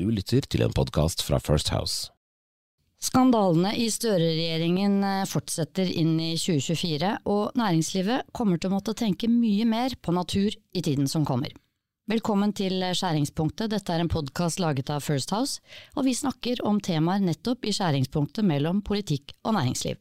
Du 0.00 0.06
lytter 0.08 0.46
til 0.48 0.62
en 0.64 0.72
podkast 0.72 1.20
fra 1.20 1.36
First 1.44 1.68
House. 1.74 2.08
Skandalene 3.04 3.74
i 3.76 3.90
Støre-regjeringen 3.92 4.94
eh, 5.04 5.26
fortsetter 5.28 5.90
inn 5.92 6.14
i 6.24 6.30
2024, 6.40 7.10
og 7.28 7.58
næringslivet 7.60 8.30
kommer 8.32 8.56
til 8.56 8.70
å 8.70 8.78
måtte 8.78 8.94
tenke 8.96 9.28
mye 9.28 9.66
mer 9.68 9.98
på 10.00 10.14
natur 10.16 10.56
i 10.56 10.84
tiden 10.86 11.10
som 11.10 11.26
kommer. 11.28 11.52
Velkommen 12.08 12.54
til 12.56 12.80
Skjæringspunktet, 12.96 13.74
dette 13.74 13.92
er 13.92 14.00
en 14.00 14.08
podkast 14.08 14.62
laget 14.64 14.88
av 14.88 15.04
First 15.04 15.34
House, 15.36 15.60
og 15.92 16.08
vi 16.08 16.16
snakker 16.16 16.64
om 16.64 16.80
temaer 16.80 17.20
nettopp 17.20 17.68
i 17.68 17.76
skjæringspunktet 17.76 18.48
mellom 18.48 18.80
politikk 18.80 19.36
og 19.44 19.58
næringsliv. 19.58 20.00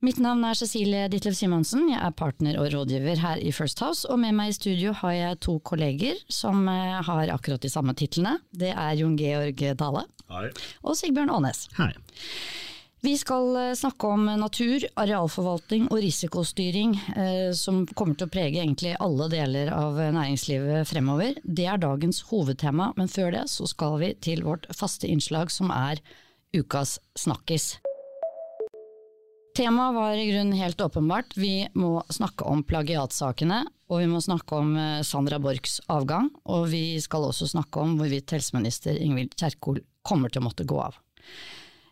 Mitt 0.00 0.16
navn 0.16 0.40
er 0.48 0.56
Cecilie 0.56 1.10
Ditlev 1.12 1.34
Simonsen, 1.36 1.82
jeg 1.90 2.00
er 2.00 2.14
partner 2.16 2.56
og 2.56 2.70
rådgiver 2.72 3.18
her 3.20 3.40
i 3.44 3.50
First 3.52 3.82
House, 3.84 4.06
og 4.08 4.16
med 4.22 4.32
meg 4.32 4.48
i 4.48 4.54
studio 4.56 4.94
har 4.96 5.12
jeg 5.12 5.40
to 5.44 5.58
kolleger 5.60 6.16
som 6.32 6.62
eh, 6.72 7.02
har 7.04 7.28
akkurat 7.34 7.60
de 7.60 7.68
samme 7.68 7.92
titlene. 7.92 8.38
Det 8.48 8.70
er 8.72 8.94
Jon 8.96 9.18
Georg 9.20 9.60
Dale 9.60 10.06
Hei. 10.32 10.46
og 10.80 10.96
Sigbjørn 10.96 11.32
Aanes. 11.34 11.66
Hei. 11.76 11.90
Vi 13.04 13.12
skal 13.20 13.52
eh, 13.60 13.74
snakke 13.76 14.14
om 14.14 14.24
natur, 14.40 14.88
arealforvaltning 15.04 15.90
og 15.90 16.00
risikostyring, 16.00 16.96
eh, 17.12 17.52
som 17.52 17.82
kommer 17.92 18.16
til 18.16 18.30
å 18.30 18.32
prege 18.32 18.64
egentlig 18.64 18.94
alle 19.04 19.28
deler 19.36 19.68
av 19.76 20.00
næringslivet 20.00 20.88
fremover. 20.88 21.36
Det 21.44 21.68
er 21.68 21.84
dagens 21.84 22.22
hovedtema, 22.32 22.94
men 22.96 23.12
før 23.12 23.36
det 23.36 23.44
så 23.52 23.68
skal 23.68 24.00
vi 24.00 24.14
til 24.16 24.48
vårt 24.48 24.64
faste 24.72 25.12
innslag 25.12 25.52
som 25.52 25.68
er 25.76 26.00
ukas 26.56 26.96
snakkis. 27.20 27.74
Temaet 29.56 29.94
var 29.94 30.14
i 30.14 30.26
grunnen 30.30 30.54
helt 30.54 30.80
åpenbart. 30.80 31.36
Vi 31.36 31.66
må 31.74 31.98
snakke 32.12 32.46
om 32.46 32.62
plagiatsakene, 32.66 33.64
og 33.90 34.02
vi 34.02 34.06
må 34.10 34.20
snakke 34.22 34.60
om 34.60 34.76
eh, 34.78 35.00
Sandra 35.06 35.40
Borchs 35.42 35.80
avgang. 35.90 36.30
Og 36.46 36.68
vi 36.70 37.00
skal 37.02 37.26
også 37.26 37.48
snakke 37.50 37.82
om 37.82 37.96
hvorvidt 37.98 38.30
helseminister 38.36 38.94
Ingvild 38.94 39.34
Kjerkol 39.40 39.82
kommer 40.06 40.30
til 40.30 40.42
å 40.42 40.46
måtte 40.46 40.68
gå 40.68 40.78
av. 40.84 41.00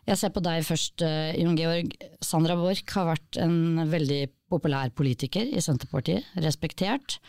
Jeg 0.07 0.17
ser 0.17 0.31
på 0.33 0.41
deg 0.41 0.63
først, 0.65 1.03
eh, 1.05 1.35
Jon 1.41 1.59
Georg. 1.59 1.91
Sandra 2.23 2.55
Borch 2.57 2.95
har 2.95 3.11
vært 3.11 3.41
en 3.43 3.83
veldig 3.91 4.23
populær 4.49 4.95
politiker 4.95 5.43
i 5.43 5.61
Senterpartiet, 5.61 6.31
respektert. 6.39 7.19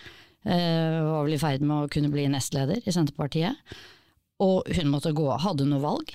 Eh, 0.47 1.00
var 1.05 1.27
vel 1.27 1.37
i 1.37 1.42
ferd 1.42 1.67
med 1.67 1.77
å 1.77 1.91
kunne 1.92 2.12
bli 2.12 2.28
nestleder 2.31 2.87
i 2.87 2.94
Senterpartiet. 2.94 3.59
Og 4.41 4.70
hun 4.78 4.94
måtte 4.94 5.12
gå 5.12 5.27
av. 5.27 5.42
Hadde 5.42 5.67
hun 5.67 5.75
noe 5.75 5.84
valg? 5.84 6.15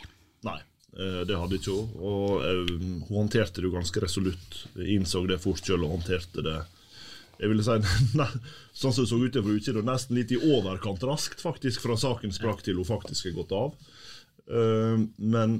Eh, 0.95 1.21
det 1.27 1.35
hadde 1.35 1.59
ikke 1.59 1.75
hun. 1.75 1.91
Og 1.99 2.45
eh, 2.45 2.63
hun 2.71 3.03
håndterte 3.09 3.59
det 3.59 3.67
jo 3.67 3.75
ganske 3.75 4.03
resolutt. 4.03 4.61
Innså 4.79 5.25
det 5.27 5.41
fort 5.43 5.63
sjøl 5.63 5.83
og 5.83 5.97
håndterte 5.97 6.45
det 6.45 6.61
jeg 7.35 7.51
ville 7.51 7.65
si, 7.67 7.73
ne, 8.19 8.29
Sånn 8.71 8.93
som 8.95 9.03
det 9.03 9.11
så 9.11 9.19
ut 9.19 9.35
fra 9.35 9.55
utsida, 9.57 9.83
nesten 9.83 10.16
litt 10.16 10.31
i 10.31 10.39
overkant 10.39 11.03
raskt 11.03 11.43
faktisk 11.43 11.83
fra 11.83 11.97
saken 11.99 12.31
sprakk 12.35 12.63
til 12.63 12.79
hun 12.79 12.88
faktisk 12.88 13.27
er 13.27 13.35
gått 13.35 13.51
av. 13.55 13.73
Eh, 14.47 15.03
men, 15.19 15.57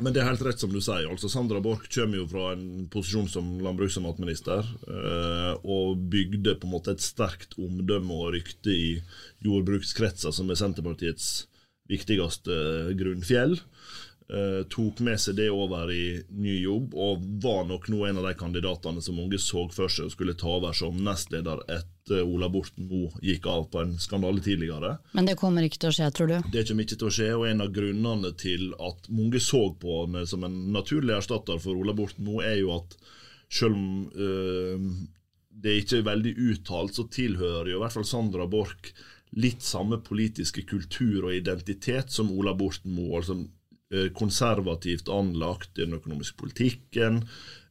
men 0.00 0.16
det 0.16 0.22
er 0.22 0.30
helt 0.30 0.46
rett 0.46 0.62
som 0.62 0.72
du 0.72 0.80
sier. 0.80 1.04
altså 1.10 1.28
Sandra 1.28 1.60
Borch 1.60 1.90
kommer 1.92 2.22
jo 2.22 2.26
fra 2.32 2.54
en 2.54 2.88
posisjon 2.92 3.28
som 3.28 3.52
landbruks- 3.60 3.98
og 4.00 4.06
matminister, 4.06 4.64
og 5.60 6.00
bygde 6.12 6.56
på 6.56 6.68
en 6.68 6.72
måte 6.78 6.94
et 6.96 7.04
sterkt 7.04 7.58
omdømme 7.60 8.16
og 8.16 8.32
rykte 8.38 8.72
i 8.72 8.90
jordbrukskretser, 9.44 10.32
som 10.32 10.48
er 10.48 10.60
Senterpartiets 10.62 11.32
viktigste 11.90 12.56
grunnfjell. 12.96 13.58
Eh, 14.30 14.62
tok 14.70 15.00
med 15.02 15.18
seg 15.18 15.34
det 15.40 15.48
over 15.50 15.90
i 15.90 16.20
ny 16.38 16.52
jobb, 16.62 16.92
og 16.94 17.22
var 17.42 17.64
nok 17.66 17.88
nå 17.90 18.04
en 18.06 18.20
av 18.20 18.28
de 18.28 18.34
kandidatene 18.38 19.02
som 19.02 19.16
mange 19.18 19.40
så 19.42 19.64
for 19.74 19.90
seg 19.90 20.12
skulle 20.12 20.36
ta 20.38 20.52
over 20.60 20.76
som 20.76 21.00
nestleder 21.02 21.64
etter 21.66 22.22
Ola 22.22 22.46
Borten 22.52 22.86
Moe 22.86 23.10
gikk 23.26 23.48
av 23.50 23.66
på 23.72 23.82
en 23.82 23.96
skandale 23.98 24.38
tidligere. 24.44 24.92
Men 25.18 25.26
det 25.26 25.34
kommer 25.40 25.66
ikke 25.66 25.82
til 25.82 25.90
å 25.90 25.96
skje, 25.98 26.12
tror 26.14 26.30
du? 26.30 26.36
Det 26.54 26.62
kommer 26.68 26.86
ikke 26.86 27.00
til 27.02 27.10
å 27.10 27.14
skje, 27.18 27.28
og 27.40 27.48
en 27.50 27.66
av 27.66 27.74
grunnene 27.74 28.32
til 28.38 28.70
at 28.78 29.10
mange 29.10 29.42
så 29.42 29.66
på 29.82 29.98
ham 30.04 30.20
som 30.30 30.46
en 30.46 30.62
naturlig 30.78 31.18
erstatter 31.18 31.58
for 31.58 31.82
Ola 31.82 31.96
Borten 31.98 32.28
Moe, 32.30 32.46
er 32.46 32.60
jo 32.62 32.76
at 32.78 32.98
selv 33.50 33.74
om 33.74 34.10
uh, 34.14 34.90
det 35.50 35.80
ikke 35.82 36.04
er 36.04 36.10
veldig 36.12 36.36
uttalt, 36.52 36.94
så 36.94 37.10
tilhører 37.10 37.72
jo 37.72 37.80
i 37.80 37.82
hvert 37.82 37.98
fall 37.98 38.06
Sandra 38.06 38.46
Borch 38.46 38.92
litt 39.34 39.62
samme 39.66 39.98
politiske 40.06 40.62
kultur 40.70 41.24
og 41.26 41.34
identitet 41.34 42.14
som 42.14 42.30
Ola 42.30 42.54
Borten 42.54 42.94
Moe. 42.94 43.18
altså 43.18 43.42
konservativt 44.14 45.08
anlagt 45.10 45.78
i 45.78 45.84
den 45.84 45.96
økonomiske 45.98 46.38
politikken. 46.38 47.24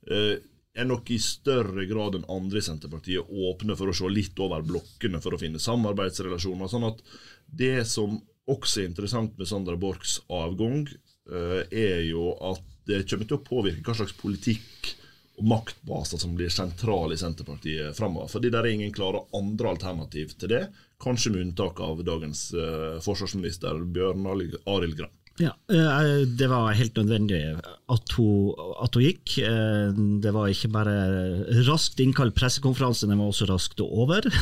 Er 0.10 0.88
nok 0.88 1.10
i 1.12 1.20
større 1.20 1.86
grad 1.90 2.18
enn 2.18 2.28
andre 2.32 2.60
i 2.60 2.66
Senterpartiet 2.66 3.30
åpne 3.30 3.78
for 3.80 3.92
å 3.92 3.96
se 3.96 4.10
litt 4.12 4.40
over 4.44 4.66
blokkene 4.68 5.22
for 5.24 5.36
å 5.36 5.40
finne 5.42 5.62
samarbeidsrelasjoner. 5.64 6.68
sånn 6.68 6.88
at 6.92 7.02
Det 7.50 7.88
som 7.88 8.20
også 8.50 8.82
er 8.82 8.90
interessant 8.90 9.38
med 9.38 9.48
Sandra 9.48 9.78
Borchs 9.80 10.20
avgang, 10.30 10.88
er 11.72 12.02
jo 12.08 12.34
at 12.42 12.64
det 12.90 13.06
kommer 13.10 13.28
til 13.30 13.38
å 13.38 13.46
påvirke 13.46 13.86
hva 13.86 13.96
slags 13.98 14.16
politikk 14.18 14.96
og 15.40 15.46
maktbaser 15.48 16.20
som 16.20 16.34
blir 16.36 16.50
sentrale 16.52 17.16
i 17.16 17.22
Senterpartiet 17.22 17.96
framover. 17.96 18.28
Fordi 18.32 18.50
det 18.52 18.60
er 18.60 18.72
ingen 18.74 18.94
klare 18.96 19.22
andre 19.38 19.72
alternativ 19.72 20.34
til 20.40 20.52
det, 20.52 20.64
kanskje 21.00 21.32
med 21.32 21.46
unntak 21.48 21.80
av 21.86 22.02
dagens 22.04 22.50
forsvarsminister 23.06 23.86
Bjørn 23.94 24.26
Arild 24.28 24.98
Gram. 24.98 25.14
Ja, 25.40 25.54
Det 25.68 26.50
var 26.52 26.74
helt 26.76 26.98
nødvendig 27.00 27.40
at 27.90 28.12
hun, 28.18 28.54
at 28.84 28.96
hun, 28.96 29.04
gikk. 29.04 29.38
Det 30.22 30.34
var 30.36 30.52
ikke 30.52 30.70
bare 30.74 30.96
raskt 31.68 32.02
innkalt 32.04 32.36
pressekonferanse, 32.38 33.08
den 33.10 33.22
var 33.22 33.32
også 33.32 33.48
raskt 33.50 33.82
over. 33.86 34.28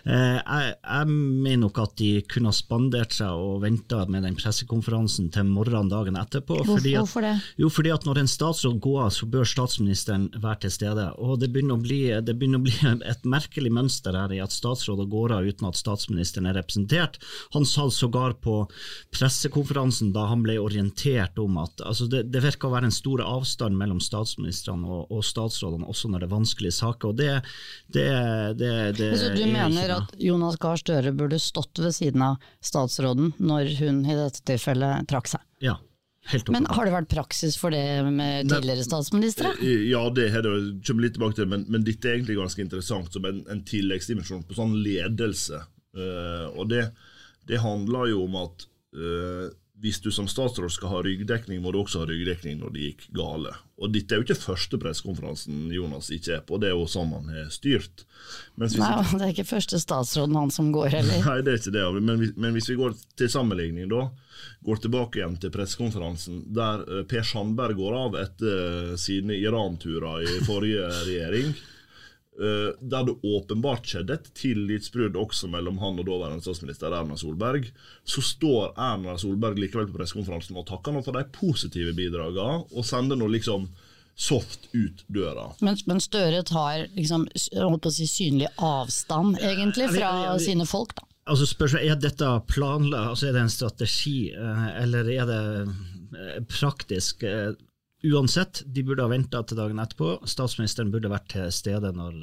Jeg, 0.00 0.70
jeg 0.80 1.08
mener 1.10 1.58
nok 1.66 1.78
at 1.82 1.92
de 2.00 2.22
kunne 2.24 2.48
ha 2.48 2.56
spandert 2.56 3.12
seg 3.12 3.36
og 3.36 3.58
venta 3.64 3.98
med 4.08 4.24
den 4.24 4.36
pressekonferansen 4.38 5.28
til 5.34 5.50
morgenen 5.50 5.90
dagen 5.92 6.16
etterpå. 6.16 6.56
Fordi 6.64 6.94
at, 6.94 7.02
Hvorfor 7.04 7.26
det? 7.26 7.34
Jo, 7.60 7.68
fordi 7.68 7.92
at 7.92 8.06
når 8.08 8.22
en 8.22 8.30
statsråd 8.30 8.78
går 8.80 9.02
av, 9.04 9.10
så 9.12 9.28
bør 9.28 9.48
statsministeren 9.48 10.30
være 10.40 10.62
til 10.64 10.74
stede. 10.78 11.04
Og 11.20 11.36
Det 11.42 11.50
begynner 11.52 11.76
å 11.76 11.84
bli, 11.84 12.00
det 12.24 12.36
begynner 12.38 12.62
å 12.62 12.64
bli 12.64 12.76
et 13.12 13.28
merkelig 13.28 13.72
mønster 13.76 14.16
her 14.16 14.32
i 14.32 14.40
at 14.42 14.56
statsråder 14.56 15.10
går 15.10 15.36
av 15.36 15.50
uten 15.50 15.68
at 15.68 15.78
statsministeren 15.78 16.48
er 16.48 16.56
representert. 16.62 17.20
Han 17.52 17.68
sa 17.68 17.90
sågar 17.92 18.38
på 18.40 18.62
pressekonferansen 19.12 20.09
da 20.14 20.26
han 20.30 20.42
ble 20.44 20.56
orientert 20.60 21.38
om 21.42 21.58
at 21.62 21.82
altså 21.86 22.06
det, 22.10 22.24
det 22.32 22.42
virker 22.44 22.68
å 22.68 22.74
være 22.74 22.88
en 22.90 22.94
stor 22.94 23.22
avstand 23.24 23.76
mellom 23.78 24.00
statsministrene 24.02 24.86
og, 24.86 25.10
og 25.12 25.24
statsrådene, 25.26 25.88
også 25.90 26.10
når 26.10 26.22
det 26.22 26.28
er 26.28 26.32
vanskelige 26.34 26.76
saker. 26.78 27.12
og 27.12 27.20
det, 27.20 27.30
det, 27.92 28.06
det, 28.60 28.72
det 28.98 29.10
Så 29.20 29.30
du 29.34 29.42
er 29.44 29.52
mener 29.52 29.94
at 29.98 30.16
Jonas 30.20 30.58
Gahr 30.60 30.80
Støre 30.80 31.12
burde 31.16 31.38
stått 31.42 31.82
ved 31.82 31.94
siden 31.96 32.24
av 32.26 32.50
statsråden 32.64 33.34
når 33.38 33.74
hun 33.80 34.02
i 34.06 34.16
dette 34.18 34.42
tilfellet 34.48 35.08
trakk 35.10 35.30
seg? 35.34 35.44
Ja, 35.60 35.76
Men 36.52 36.66
har 36.68 36.86
det 36.88 36.94
vært 36.94 37.10
praksis 37.12 37.56
for 37.60 37.74
det 37.74 37.84
med 38.06 38.48
tidligere 38.50 38.86
statsministre? 38.86 39.54
Ja, 39.64 40.02
det 40.14 40.30
har 40.34 40.44
det 40.46 40.52
jo- 40.54 40.80
kommer 40.86 41.06
litt 41.06 41.16
tilbake 41.18 41.38
til, 41.40 41.48
men, 41.52 41.66
men 41.68 41.84
dette 41.86 42.08
er 42.08 42.18
egentlig 42.18 42.38
ganske 42.40 42.64
interessant 42.64 43.12
som 43.12 43.24
en, 43.28 43.44
en 43.50 43.62
tilleggsdimensjon 43.66 44.44
på 44.48 44.58
sånn 44.58 44.76
ledelse. 44.84 45.62
Uh, 45.96 46.46
og 46.54 46.68
det, 46.70 46.84
det 47.50 47.58
handler 47.64 48.12
jo 48.12 48.24
om 48.28 48.36
at 48.44 48.66
eh, 48.94 49.48
hvis 49.80 50.00
du 50.04 50.10
som 50.12 50.26
statsråd 50.28 50.70
skal 50.74 50.90
ha 50.92 50.98
ryggdekning, 51.06 51.62
må 51.64 51.72
du 51.72 51.78
også 51.80 52.02
ha 52.02 52.06
ryggdekning 52.10 52.58
når 52.60 52.72
det 52.74 52.82
gikk 52.84 53.06
gale. 53.16 53.54
Og 53.80 53.92
dette 53.94 54.12
er 54.12 54.20
jo 54.20 54.26
ikke 54.26 54.36
første 54.42 54.76
pressekonferansen 54.82 55.70
Jonas 55.72 56.10
ikke 56.12 56.34
er 56.36 56.42
på, 56.44 56.58
det 56.60 56.68
er 56.68 56.74
jo 56.76 56.84
sånn 56.90 57.14
han 57.16 57.30
har 57.32 57.46
styrt. 57.54 58.04
Nei, 58.60 58.68
det 58.68 59.22
er 59.24 59.32
ikke 59.32 59.46
første 59.48 59.80
statsråden 59.80 60.36
han 60.36 60.52
som 60.52 60.68
går 60.74 60.92
heller. 60.92 61.22
Nei, 61.24 61.38
det 61.46 61.54
er 61.54 61.62
ikke 61.62 61.72
det. 61.78 61.86
Men, 62.02 62.20
hvis- 62.20 62.36
men 62.36 62.52
hvis 62.58 62.68
vi 62.68 62.76
går 62.76 62.94
til 63.16 63.32
sammenligning, 63.32 63.88
da, 63.88 64.10
går 64.68 64.82
tilbake 64.84 65.20
igjen 65.22 65.38
til 65.40 65.50
pressekonferansen 65.54 66.42
der 66.52 66.84
eh, 66.84 67.02
Per 67.08 67.24
Sandberg 67.24 67.76
går 67.80 67.96
av 68.04 68.20
etter 68.20 68.92
eh, 68.92 68.96
sine 69.00 69.32
Iran-turer 69.40 70.22
i 70.28 70.38
forrige 70.44 70.86
regjering, 71.08 71.54
der 72.40 73.04
det 73.04 73.14
åpenbart 73.26 73.84
skjedde 73.90 74.14
et 74.16 74.30
tillitsbrudd 74.38 75.18
også 75.20 75.50
mellom 75.52 75.76
han 75.82 75.98
og 76.00 76.06
daværende 76.08 76.40
statsminister 76.40 76.94
Erna 76.96 77.18
Solberg, 77.20 77.66
så 78.08 78.22
står 78.24 78.72
Erna 78.80 79.18
Solberg 79.20 79.60
likevel 79.60 79.90
på 79.90 79.98
pressekonferansen 79.98 80.56
og 80.56 80.64
takker 80.70 80.96
nå 80.96 81.02
for 81.04 81.18
de 81.18 81.26
positive 81.36 81.92
bidragene, 81.98 82.64
og 82.72 82.86
sender 82.88 83.20
nå 83.20 83.28
liksom 83.34 83.68
soft 84.20 84.68
ut 84.72 85.04
døra. 85.08 85.46
Men, 85.64 85.78
men 85.88 86.00
Støre 86.04 86.42
tar 86.44 86.86
liksom, 86.96 87.28
holdt 87.56 87.84
på 87.84 87.92
å 87.92 87.94
si, 87.94 88.08
synlig 88.10 88.50
avstand, 88.56 89.38
egentlig, 89.40 89.86
fra 89.94 90.02
Ja, 90.02 90.10
ja, 90.24 90.34
ja. 90.34 90.42
sine 90.42 90.66
folk, 90.68 90.92
da. 90.98 91.06
Altså 91.30 91.46
spørsmålet, 91.46 91.92
Er 91.92 92.00
dette 92.02 92.28
planlagt, 92.50 93.12
altså 93.14 93.28
er 93.28 93.36
det 93.36 93.44
en 93.46 93.52
strategi, 93.52 94.18
eh, 94.34 94.68
eller 94.82 95.08
er 95.14 95.28
det 95.30 95.42
eh, 95.62 96.38
praktisk? 96.50 97.24
Eh, 98.00 98.10
Uansett, 98.12 98.62
de 98.66 98.84
burde 98.86 99.04
ha 99.04 99.12
venta 99.12 99.42
til 99.44 99.60
dagen 99.60 99.82
etterpå. 99.82 100.18
Statsministeren 100.28 100.92
burde 100.92 101.12
vært 101.12 101.28
til 101.34 101.52
stede 101.52 101.92
når 101.96 102.20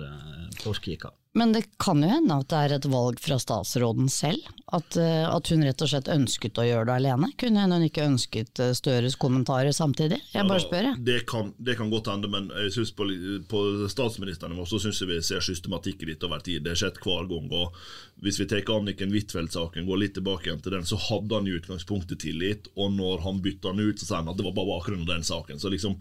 folk 0.63 0.89
gikk 0.89 1.09
av. 1.11 1.17
Men 1.37 1.51
det 1.53 1.67
kan 1.77 2.01
jo 2.01 2.07
hende 2.09 2.33
at 2.41 2.47
det 2.49 2.59
er 2.59 2.71
et 2.79 2.85
valg 2.89 3.19
fra 3.21 3.35
statsråden 3.37 4.07
selv? 4.09 4.41
At, 4.73 4.97
eh, 4.97 5.23
at 5.29 5.51
hun 5.53 5.61
rett 5.63 5.81
og 5.85 5.91
slett 5.91 6.09
ønsket 6.09 6.57
å 6.57 6.65
gjøre 6.65 6.87
det 6.89 6.95
alene? 6.97 7.29
Kunne 7.37 7.61
hende 7.61 7.77
hun 7.77 7.85
ikke 7.85 8.07
ønsket 8.07 8.61
eh, 8.63 8.71
Støres 8.75 9.13
kommentarer 9.21 9.69
samtidig? 9.75 10.17
Jeg 10.33 10.49
bare 10.49 10.63
spør, 10.63 10.87
jeg. 10.89 11.03
Det 11.05 11.19
kan, 11.29 11.51
det 11.61 11.77
kan 11.77 11.91
godt 11.93 12.09
hende, 12.09 12.31
men 12.33 12.49
jeg 12.63 12.73
synes 12.79 12.93
på, 12.97 13.05
på 13.51 13.61
statsministeren 13.93 14.57
så 14.65 14.79
syns 14.81 15.03
jeg 15.03 15.11
vi 15.11 15.19
ser 15.27 15.45
systematikk 15.45 16.01
i 16.01 16.09
dette 16.09 16.25
over 16.25 16.41
tid. 16.41 16.65
Det 16.65 16.73
har 16.73 16.81
skjedd 16.81 16.97
hver 17.05 17.29
gang. 17.29 17.51
og 17.53 17.77
Hvis 18.25 18.41
vi 18.41 18.49
tar 18.49 18.73
Anniken 18.73 19.13
Huitfeldt-saken, 19.13 19.85
går 19.85 20.01
litt 20.01 20.17
tilbake 20.17 20.49
igjen 20.49 20.65
til 20.65 20.73
den, 20.73 20.89
så 20.89 20.97
hadde 21.05 21.37
han 21.37 21.51
i 21.51 21.53
utgangspunktet 21.59 22.23
tillit. 22.25 22.65
Og 22.73 22.97
når 22.97 23.21
han 23.27 23.43
bytta 23.45 23.75
den 23.75 23.91
ut, 23.91 24.01
så 24.01 24.09
sier 24.09 24.23
han 24.23 24.33
at 24.33 24.41
det 24.41 24.47
var 24.49 24.57
bare 24.57 24.73
bakgrunnen 24.73 25.05
av 25.05 25.13
den 25.13 25.29
saken. 25.29 25.61
Så 25.61 25.69
liksom, 25.69 25.99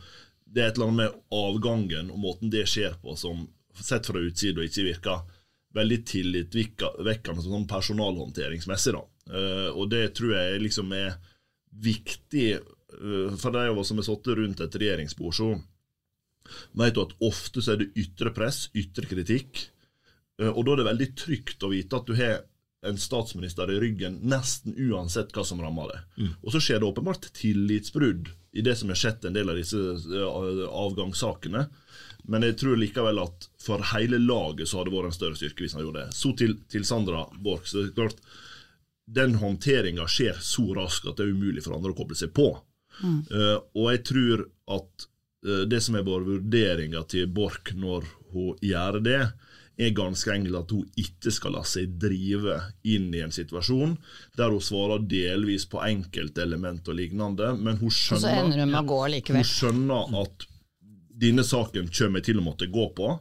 det 0.49 0.65
er 0.65 0.73
et 0.73 0.81
eller 0.81 0.94
annet 0.94 1.03
med 1.05 1.44
avgangen 1.44 2.09
og 2.15 2.25
måten 2.25 2.56
det 2.56 2.65
skjer 2.73 2.97
på, 3.05 3.19
som 3.21 3.44
sett 3.84 4.06
fra 4.08 4.23
utsida 4.23 4.64
ikke 4.64 4.87
virker 4.87 5.25
veldig 5.76 5.99
tillitvekkende 6.08 7.44
sånn 7.44 7.69
personalhåndteringsmessig. 7.69 8.96
da. 8.96 9.05
Uh, 9.26 9.70
og 9.75 9.90
det 9.93 10.08
tror 10.17 10.37
jeg 10.37 10.62
liksom 10.62 10.93
er 10.96 11.17
viktig 11.82 12.49
uh, 12.56 13.32
for 13.37 13.52
de 13.52 13.64
av 13.69 13.78
oss 13.78 13.90
som 13.93 14.00
har 14.00 14.06
sittet 14.08 14.38
rundt 14.38 14.62
et 14.64 14.78
regjeringsbord. 14.81 15.34
så 15.34 15.55
vet 16.78 16.94
du 16.94 17.02
at 17.02 17.17
ofte 17.26 17.62
så 17.62 17.75
er 17.75 17.82
det 17.82 17.93
ytre 17.99 18.32
press, 18.34 18.69
ytre 18.75 19.08
kritikk. 19.11 19.67
Uh, 20.40 20.52
og 20.52 20.64
da 20.64 20.76
er 20.76 20.82
det 20.82 20.90
veldig 20.93 21.11
trygt 21.19 21.67
å 21.67 21.73
vite 21.75 21.99
at 21.99 22.06
du 22.06 22.14
har 22.19 22.44
en 22.87 22.99
statsminister 23.00 23.70
i 23.73 23.81
ryggen 23.82 24.20
nesten 24.31 24.76
uansett 24.78 25.32
hva 25.34 25.43
som 25.44 25.61
rammer 25.62 25.90
det. 25.90 26.00
Mm. 26.23 26.32
Og 26.44 26.52
så 26.55 26.61
skjer 26.62 26.81
det 26.81 26.87
åpenbart 26.87 27.31
tillitsbrudd 27.34 28.28
i 28.56 28.62
det 28.64 28.76
som 28.78 28.93
har 28.93 29.00
skjedd 29.00 29.26
en 29.26 29.34
del 29.37 29.50
av 29.50 29.58
disse 29.58 29.81
avgangssakene. 30.70 31.64
Men 32.28 32.46
jeg 32.46 32.58
tror 32.61 32.78
likevel 32.81 33.20
at 33.23 33.49
for 33.62 33.82
hele 33.93 34.19
laget 34.23 34.69
så 34.69 34.81
hadde 34.81 34.90
det 34.90 34.96
vært 34.96 35.11
en 35.11 35.17
større 35.17 35.38
styrke 35.38 35.64
hvis 35.64 35.76
han 35.76 35.84
gjorde 35.84 36.05
det. 36.05 36.17
Så 36.19 36.32
til, 36.38 36.56
til 36.73 36.87
Sandra 36.87 37.25
Borch. 37.38 37.70
så 37.70 37.82
det 37.82 37.93
er 37.93 37.99
klart, 38.00 38.23
Den 39.06 39.37
håndteringa 39.38 40.08
skjer 40.11 40.38
så 40.43 40.64
raskt 40.75 41.06
at 41.06 41.20
det 41.20 41.28
er 41.28 41.37
umulig 41.37 41.62
for 41.62 41.76
andre 41.76 41.93
å 41.94 41.99
koble 41.99 42.19
seg 42.19 42.32
på. 42.34 42.49
Mm. 42.99 43.20
Uh, 43.31 43.58
og 43.76 43.90
jeg 43.93 44.02
tror 44.08 44.46
at 44.75 45.06
uh, 45.46 45.62
det 45.70 45.78
som 45.84 45.94
er 45.94 46.06
vår 46.06 46.25
vurderinga 46.26 47.05
til 47.06 47.28
Borch 47.31 47.75
når 47.76 48.08
hun 48.32 48.56
gjør 48.64 48.99
det, 49.05 49.20
er 49.76 49.93
ganske 49.93 50.32
enkelt 50.32 50.56
at 50.58 50.73
hun 50.73 51.00
ikke 51.00 51.31
skal 51.34 51.52
la 51.58 51.62
seg 51.69 51.99
drive 52.00 52.56
inn 52.88 53.11
i 53.14 53.20
en 53.20 53.34
situasjon 53.34 53.93
der 54.38 54.55
hun 54.55 54.64
svarer 54.64 55.05
delvis 55.05 55.67
på 55.69 55.82
enkeltelement 55.84 56.88
og 56.88 56.96
lignende, 56.96 57.52
men 57.61 57.76
hun 57.82 57.93
skjønner, 57.93 58.56
hun 59.28 59.44
skjønner 59.44 60.17
at 60.23 60.46
denne 61.16 61.44
saken 61.44 61.88
kommer 61.88 62.20
jeg 62.20 62.30
til 62.30 62.40
å 62.42 62.44
måtte 62.44 62.68
gå 62.72 62.90
på, 62.96 63.16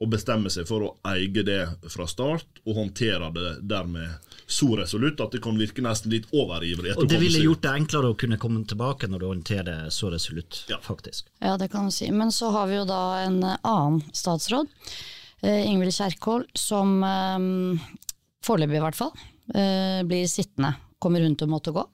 og 0.00 0.08
bestemme 0.08 0.48
seg 0.48 0.64
for 0.68 0.84
å 0.86 0.90
eie 1.10 1.42
det 1.44 1.60
fra 1.92 2.06
start, 2.08 2.62
og 2.64 2.76
håndtere 2.78 3.28
det 3.34 3.50
dermed 3.68 4.30
så 4.48 4.70
resolutt 4.78 5.20
at 5.20 5.34
det 5.36 5.42
kan 5.44 5.58
virke 5.60 5.84
nesten 5.84 6.14
litt 6.14 6.30
overivrig. 6.32 6.94
Og 6.96 7.08
det 7.10 7.20
ville 7.20 7.42
gjort 7.44 7.62
det 7.66 7.74
enklere 7.82 8.12
å 8.14 8.16
kunne 8.18 8.40
komme 8.40 8.62
tilbake 8.68 9.10
når 9.10 9.20
du 9.20 9.26
håndterer 9.28 9.68
det 9.68 9.92
så 9.94 10.08
resolutt, 10.12 10.62
ja. 10.72 10.80
faktisk. 10.82 11.28
Ja, 11.44 11.58
det 11.60 11.68
kan 11.74 11.90
du 11.90 11.94
si. 11.94 12.08
Men 12.16 12.32
så 12.32 12.48
har 12.54 12.70
vi 12.70 12.78
jo 12.78 12.86
da 12.88 13.02
en 13.26 13.42
annen 13.44 14.00
statsråd, 14.16 14.72
eh, 15.44 15.68
Ingvild 15.68 15.92
Kjerkol, 15.92 16.48
som 16.56 16.96
eh, 17.04 17.84
foreløpig 18.46 18.80
i 18.80 18.84
hvert 18.86 19.00
fall 19.02 19.12
eh, 19.52 20.00
blir 20.08 20.24
sittende. 20.32 20.78
Kommer 21.00 21.20
hun 21.24 21.36
til 21.36 21.48
å 21.48 21.54
måtte 21.58 21.76
gå? 21.76 21.84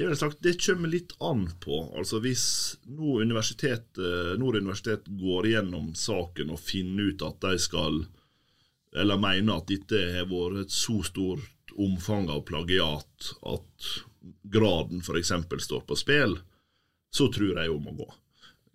Det, 0.00 0.06
er 0.08 0.16
sagt, 0.16 0.38
det 0.40 0.54
kommer 0.64 0.88
litt 0.88 1.10
an 1.20 1.42
på. 1.60 1.82
Altså 1.92 2.22
Hvis 2.24 2.44
Nord 2.88 3.26
universitet, 3.26 3.98
Nord 4.40 4.56
universitet 4.56 5.04
går 5.20 5.50
gjennom 5.50 5.90
saken 5.98 6.54
og 6.54 6.62
finner 6.64 7.10
ut 7.10 7.24
at 7.26 7.36
de 7.44 7.58
skal 7.60 7.98
Eller 8.96 9.20
mener 9.20 9.60
at 9.60 9.68
dette 9.68 10.00
har 10.16 10.30
vært 10.30 10.62
et 10.62 10.72
så 10.72 10.96
stort 11.04 11.74
omfang 11.76 12.30
av 12.32 12.46
plagiat 12.48 13.28
at 13.46 13.90
graden 14.42 15.04
f.eks. 15.04 15.34
står 15.68 15.84
på 15.86 15.98
spill, 16.00 16.38
så 17.12 17.28
tror 17.32 17.60
jeg 17.60 17.70
hun 17.70 17.84
må 17.84 17.94
gå. 18.00 18.08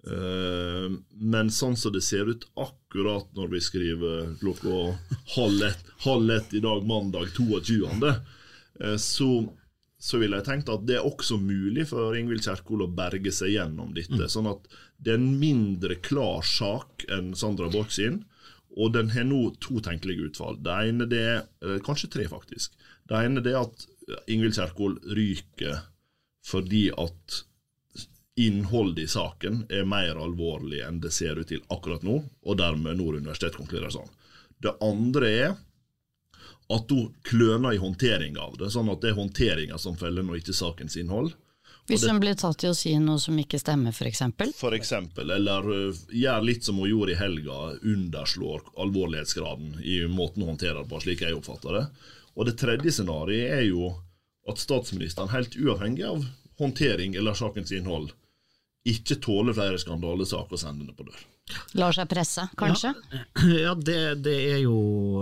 Eh, 0.05 0.87
men 1.33 1.51
sånn 1.51 1.75
som 1.77 1.93
det 1.93 2.03
ser 2.05 2.29
ut 2.29 2.45
akkurat 2.53 3.31
når 3.37 3.51
vi 3.55 3.61
skriver 3.65 4.31
klokka 4.41 4.95
halv 5.35 5.67
ett, 5.67 5.85
halv 6.05 6.31
ett 6.37 6.53
i 6.53 6.61
dag, 6.63 6.85
mandag 6.85 7.33
22., 7.35 8.13
eh, 8.79 8.97
så 9.01 9.31
så 10.05 10.19
ville 10.21 10.37
jeg 10.37 10.45
tenkt 10.45 10.69
at 10.69 10.83
det 10.85 10.99
er 10.99 11.07
også 11.07 11.39
mulig 11.41 11.87
for 11.89 12.13
Ingvild 12.17 12.45
Kjerkol 12.45 12.83
å 12.85 12.91
berge 12.93 13.31
seg 13.33 13.55
gjennom 13.55 13.95
dette. 13.95 14.19
Mm. 14.19 14.29
Sånn 14.29 14.49
at 14.51 14.67
det 15.01 15.15
er 15.15 15.17
en 15.17 15.39
mindre 15.41 15.97
klar 16.05 16.45
sak 16.45 17.07
enn 17.09 17.33
Sandra 17.37 17.71
Borch 17.73 17.95
sin, 17.95 18.21
og 18.75 18.93
den 18.93 19.09
har 19.15 19.25
nå 19.25 19.39
to 19.63 19.79
tenkelige 19.81 20.29
utfall. 20.29 20.59
Det 20.61 20.77
ene 20.91 21.07
det 21.09 21.23
er 21.23 21.81
Kanskje 21.85 22.11
tre, 22.11 22.27
faktisk. 22.29 22.75
Det 23.09 23.17
ene 23.17 23.41
det 23.41 23.55
er 23.55 23.63
at 23.63 23.85
Ingvild 24.29 24.57
Kjerkol 24.59 24.99
ryker 25.17 25.81
fordi 26.45 26.89
at 26.93 27.41
innholdet 28.37 29.07
i 29.07 29.09
saken 29.09 29.63
er 29.73 29.87
mer 29.89 30.19
alvorlig 30.21 30.83
enn 30.85 30.99
det 31.01 31.13
ser 31.15 31.39
ut 31.39 31.49
til 31.49 31.63
akkurat 31.73 32.03
nå, 32.05 32.19
og 32.45 32.59
dermed 32.59 32.99
Nord 32.99 33.17
universitet 33.17 33.57
konkluderer 33.57 33.95
sånn. 33.95 34.11
Det 34.61 34.75
andre 34.85 35.31
er 35.31 35.55
at 36.73 36.91
hun 36.91 37.13
kløner 37.25 37.75
i 37.75 37.81
håndteringa 37.81 38.41
av 38.41 38.55
det, 38.57 38.71
sånn 38.73 38.89
at 38.89 39.01
det 39.03 39.11
er 39.11 39.19
håndteringa 39.19 39.77
som 39.81 39.97
feller, 39.99 40.25
og 40.25 40.39
ikke 40.39 40.55
sakens 40.55 40.97
innhold. 40.97 41.33
Hvis 41.85 42.07
hun 42.09 42.17
blir 42.17 42.33
tatt 42.33 42.63
i 42.65 42.69
å 42.71 42.73
si 42.73 42.95
noe 42.97 43.21
som 43.21 43.37
ikke 43.37 43.59
stemmer, 43.61 43.93
f.eks.? 43.93 44.23
Eksempel, 44.73 45.29
eller 45.35 45.67
uh, 45.69 45.99
gjør 46.09 46.47
litt 46.47 46.65
som 46.65 46.79
hun 46.81 46.89
gjorde 46.89 47.13
i 47.13 47.19
helga, 47.19 47.59
underslår 47.85 48.63
alvorlighetsgraden 48.81 49.83
i 49.85 49.99
måten 50.09 50.41
hun 50.41 50.55
håndterer 50.55 50.81
det 50.81 50.89
på, 50.89 51.03
slik 51.03 51.21
jeg 51.21 51.37
oppfatter 51.37 51.77
det. 51.77 51.83
Og 52.33 52.49
det 52.49 52.57
tredje 52.57 52.95
scenarioet 52.97 53.53
er 53.59 53.67
jo 53.67 53.91
at 54.49 54.61
statsministeren, 54.61 55.29
helt 55.33 55.53
uavhengig 55.57 56.07
av 56.09 56.25
håndtering 56.57 57.15
eller 57.19 57.37
sakens 57.37 57.73
innhold, 57.75 58.09
ikke 58.85 59.17
tåler 59.21 59.55
flere 59.57 59.77
skandalesaker 59.81 60.57
og 60.57 60.61
sender 60.61 60.89
det 60.89 60.97
på 60.97 61.05
dør. 61.05 61.21
Lar 61.77 61.93
seg 61.93 62.07
presse, 62.09 62.41
kanskje? 62.57 62.89
Ja, 63.13 63.49
ja 63.67 63.73
det, 63.77 63.97
det, 64.25 64.33
er 64.55 64.61
jo 64.63 65.21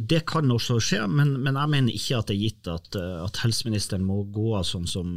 Det 0.00 0.22
kan 0.30 0.48
også 0.54 0.78
skje, 0.80 1.02
men, 1.12 1.34
men, 1.44 1.58
jeg 1.60 1.72
mener 1.74 1.98
ikke 1.98 2.20
at 2.22 2.30
det 2.30 2.36
er 2.36 2.44
gitt 2.46 2.70
at, 2.72 2.96
at 2.96 3.40
helseministeren 3.42 4.06
må 4.08 4.22
gå 4.32 4.54
av 4.56 4.64
sånn 4.64 4.88
som, 4.88 5.10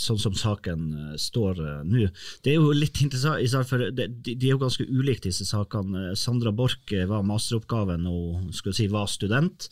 sånn 0.00 0.18
som 0.18 0.34
saken 0.38 0.88
står 1.20 1.62
nå. 1.86 2.08
Det 2.42 2.54
er 2.54 2.58
jo 2.58 2.74
litt 2.74 3.04
interessant, 3.04 3.70
for 3.70 3.86
de, 3.94 4.08
de 4.26 4.34
er 4.34 4.56
jo 4.56 4.62
ganske 4.64 4.88
ulike, 4.88 5.28
disse 5.28 5.46
sakene. 5.46 6.10
Sandra 6.18 6.50
Borch 6.50 6.90
var 7.06 7.22
masteroppgaven 7.26 8.10
og 8.10 8.50
skulle 8.56 8.74
si, 8.74 8.90
var 8.90 9.06
student. 9.12 9.70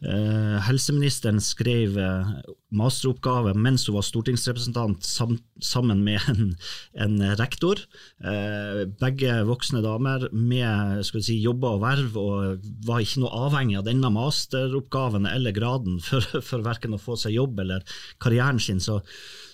Eh, 0.00 0.56
helseministeren 0.64 1.40
skrev 1.44 1.98
masteroppgave 2.72 3.52
mens 3.58 3.84
hun 3.88 3.98
var 3.98 4.06
stortingsrepresentant 4.06 5.04
sam, 5.04 5.36
sammen 5.60 6.00
med 6.06 6.24
en, 6.32 6.54
en 6.94 7.18
rektor. 7.40 7.82
Eh, 8.24 8.86
begge 9.00 9.40
voksne 9.48 9.82
damer 9.84 10.28
med 10.32 11.04
skal 11.06 11.24
si, 11.26 11.36
jobber 11.42 11.76
og 11.76 11.84
verv, 11.84 12.16
og 12.20 12.70
var 12.86 13.04
ikke 13.04 13.24
noe 13.24 13.44
avhengig 13.48 13.80
av 13.80 13.86
denne 13.90 14.12
masteroppgaven 14.14 15.28
eller 15.30 15.56
graden 15.56 16.00
for, 16.06 16.24
for 16.46 16.64
verken 16.66 16.96
å 16.96 17.02
få 17.02 17.18
seg 17.20 17.36
jobb 17.36 17.60
eller 17.64 17.84
karrieren 18.22 18.62
sin. 18.62 18.80
Så, 18.80 19.00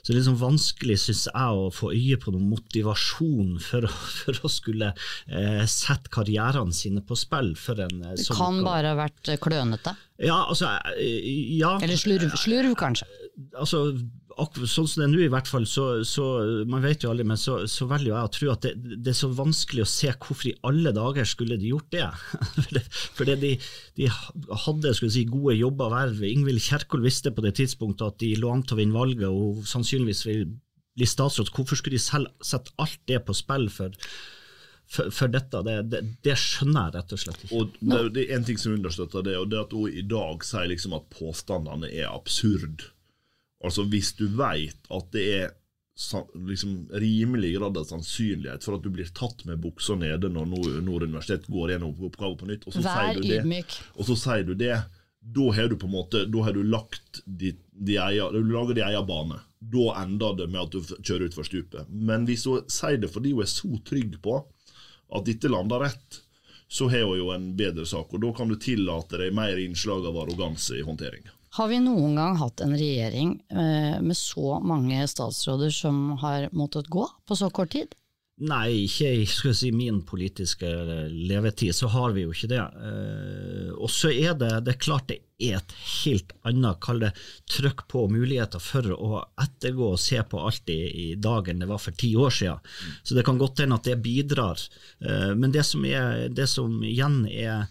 så 0.06 0.12
det 0.12 0.20
er 0.20 0.20
liksom 0.20 0.37
vanskelig, 0.38 0.96
syns 1.03 1.25
jeg, 1.27 1.55
å 1.58 1.70
få 1.75 1.89
øye 1.91 2.15
på 2.22 2.31
noen 2.31 2.46
motivasjon 2.53 3.56
for, 3.58 3.89
for 4.20 4.39
å 4.46 4.51
skulle 4.55 4.93
eh, 4.94 5.65
sette 5.67 6.13
karrierene 6.15 6.77
sine 6.77 7.03
på 7.03 7.19
spill. 7.19 7.56
For 7.58 7.82
en, 7.82 8.05
eh, 8.06 8.15
det 8.15 8.29
kan 8.31 8.60
bare 8.63 8.93
ha 8.94 9.01
vært 9.01 9.32
klønete? 9.43 9.96
Ja, 10.22 10.44
altså, 10.44 10.77
eh, 10.94 11.27
ja. 11.58 11.72
Eller 11.82 11.98
slurv, 11.98 12.39
slurv 12.39 12.79
kanskje? 12.79 13.10
Altså, 13.56 13.81
sånn 14.36 14.86
som 14.88 15.00
det 15.00 15.05
er 15.06 15.10
nå, 15.12 15.19
i 15.26 15.32
hvert 15.32 15.48
fall, 15.48 15.66
så, 15.69 15.86
så, 16.08 16.24
man 16.69 16.84
vet 16.84 17.05
jo 17.05 17.10
aldri, 17.10 17.26
men 17.28 17.40
så, 17.40 17.58
så 17.69 17.84
velger 17.88 18.12
jeg 18.14 18.28
å 18.28 18.32
tro 18.32 18.50
at 18.52 18.64
det, 18.64 18.72
det, 18.94 19.12
er 19.12 19.19
så 19.19 19.28
vanskelig 19.32 19.84
å 19.84 19.88
se 19.90 20.12
hvorfor 20.12 20.50
i 20.50 20.55
alle 20.69 20.93
dager 20.96 21.28
skulle 21.28 21.58
de 21.60 21.72
gjort 21.72 21.90
det. 21.93 22.06
Fordi 23.19 23.36
de, 23.43 23.50
de, 24.00 24.08
hadde 24.64 24.94
si, 24.96 25.26
gode 25.28 25.56
jobber 25.58 25.93
verv. 25.93 26.22
Ingvild 26.24 26.64
Kjerkol 26.64 27.05
visste 27.05 27.32
på 27.32 27.44
det 27.44 27.56
tidspunktet 27.60 28.06
at 28.08 28.20
de 28.24 28.32
lå 28.40 28.52
an 28.52 28.64
til 28.64 28.78
å 28.78 28.81
vinne 28.81 28.96
valget, 28.96 29.28
og 29.28 29.69
sannsynligvis 29.69 30.24
vil 30.28 30.48
bli 30.96 31.08
statsråd. 31.08 31.52
Hvorfor 31.52 31.81
skulle 31.81 31.98
de 31.98 32.02
selv 32.02 32.32
sette 32.44 32.72
alt 32.81 33.00
det 33.08 33.20
på 33.26 33.36
spill 33.36 33.69
for? 33.72 33.93
For, 34.86 35.10
for, 35.10 35.26
dette, 35.26 35.60
det, 35.66 35.81
det, 35.90 36.00
det, 36.22 36.36
skjønner 36.38 36.84
jeg 36.86 36.94
rett 36.94 37.14
og 37.16 37.19
slett 37.19 37.40
ikke. 37.43 37.56
Og 37.58 37.72
det, 37.81 38.02
det, 38.14 38.26
er 38.28 38.36
en 38.36 38.44
ting 38.46 38.60
som 38.60 38.76
understøtter 38.76 39.24
det, 39.26 39.34
og 39.40 39.48
det 39.50 39.64
at 39.64 39.72
hun 39.74 39.90
i 39.90 40.05
dag 40.06 40.44
sier 40.46 40.69
liksom 40.70 40.94
at 40.94 41.08
påstandene 41.10 41.90
er 41.90 42.12
absurde. 42.12 42.93
Altså 43.65 43.86
Hvis 43.89 44.13
du 44.19 44.27
veit 44.36 44.91
at 44.93 45.08
det 45.15 45.25
er 45.36 45.55
liksom, 46.34 46.89
rimelig 46.93 47.55
grad 47.56 47.79
av 47.81 47.86
sannsynlighet 47.89 48.65
for 48.67 48.77
at 48.77 48.84
du 48.84 48.91
blir 48.93 49.08
tatt 49.17 49.46
med 49.48 49.63
buksa 49.63 49.96
nede 49.96 50.29
når 50.32 50.51
Nord 50.84 51.06
universitet 51.06 51.48
går 51.48 51.72
gjennom 51.72 51.96
oppgaven 52.10 52.36
på 52.41 52.51
nytt, 52.51 52.67
og 52.69 52.77
så 52.77 52.84
Vær 52.84 53.15
sier 53.15 53.20
du 53.20 53.31
det, 53.32 53.65
og 53.96 54.08
så 54.10 54.19
sier 54.20 54.44
du 54.44 54.55
det, 54.60 54.75
da 55.27 55.46
har 55.56 55.69
du 55.69 55.77
på 55.81 55.89
en 55.89 55.94
måte 55.96 56.20
Da 56.31 56.43
har 56.46 56.55
du 56.55 56.63
lagt 56.63 57.22
de, 57.25 57.56
de 57.72 57.96
eier, 57.98 58.31
du 58.31 58.53
lager 58.53 58.77
de 58.77 58.84
egen 58.86 59.08
bane. 59.08 59.41
Da 59.58 59.86
ender 60.05 60.36
det 60.39 60.51
med 60.53 60.60
at 60.60 60.77
du 60.77 61.01
kjører 61.01 61.27
utfor 61.27 61.48
stupet. 61.48 61.89
Men 61.91 62.29
hvis 62.29 62.44
hun 62.46 62.69
sier 62.70 63.01
det 63.03 63.10
fordi 63.10 63.32
hun 63.34 63.43
er 63.43 63.51
så 63.51 63.72
trygg 63.89 64.20
på 64.22 64.36
at 65.17 65.27
dette 65.27 65.51
lander 65.51 65.82
rett, 65.86 66.20
så 66.69 66.89
har 66.93 67.06
hun 67.08 67.19
jo 67.19 67.32
en 67.34 67.48
bedre 67.58 67.86
sak. 67.86 68.13
Og 68.15 68.22
da 68.22 68.32
kan 68.36 68.51
du 68.51 68.56
tillate 68.60 69.19
deg 69.22 69.34
mer 69.34 69.58
innslag 69.63 70.06
av 70.06 70.19
arroganse 70.22 70.79
i 70.79 70.84
håndteringa. 70.86 71.34
Har 71.56 71.70
vi 71.72 71.79
noen 71.81 72.19
gang 72.19 72.34
hatt 72.36 72.60
en 72.60 72.75
regjering 72.77 73.39
eh, 73.48 74.01
med 74.05 74.17
så 74.17 74.58
mange 74.60 75.06
statsråder 75.08 75.70
som 75.72 76.10
har 76.20 76.51
måttet 76.53 76.91
gå 76.93 77.06
på 77.25 77.39
så 77.39 77.48
kort 77.48 77.72
tid? 77.72 77.94
Nei, 78.44 78.82
ikke 78.84 79.08
i 79.22 79.25
si, 79.25 79.70
min 79.72 80.03
politiske 80.05 80.69
levetid, 81.08 81.72
så 81.72 81.89
har 81.89 82.13
vi 82.13 82.27
jo 82.27 82.34
ikke 82.34 82.51
det. 82.51 82.60
Eh, 82.60 83.70
og 83.72 83.89
så 83.89 84.13
er 84.13 84.36
det, 84.36 84.51
det 84.67 84.75
er 84.75 84.82
klart 84.84 85.08
det 85.08 85.22
er 85.41 85.56
et 85.56 85.72
helt 86.03 86.34
annet, 86.44 86.77
kall 86.84 87.01
det 87.01 87.15
trøkk 87.48 87.86
på 87.89 88.05
muligheter 88.13 88.60
for 88.60 88.93
å 88.93 89.22
ettergå 89.41 89.94
og 89.94 90.03
se 90.03 90.20
på 90.20 90.43
alt 90.44 90.69
i, 90.69 90.81
i 90.84 91.08
dag 91.17 91.48
enn 91.48 91.65
det 91.65 91.70
var 91.72 91.81
for 91.81 91.96
ti 91.96 92.13
år 92.20 92.36
siden. 92.36 92.75
Så 93.01 93.17
det 93.17 93.25
kan 93.25 93.41
godt 93.41 93.65
hende 93.65 93.81
at 93.81 93.89
det 93.89 93.96
bidrar. 94.05 94.60
Eh, 95.01 95.32
men 95.32 95.56
det 95.56 95.65
som, 95.65 95.89
er, 95.89 96.27
det 96.29 96.51
som 96.53 96.82
igjen 96.84 97.22
er 97.32 97.65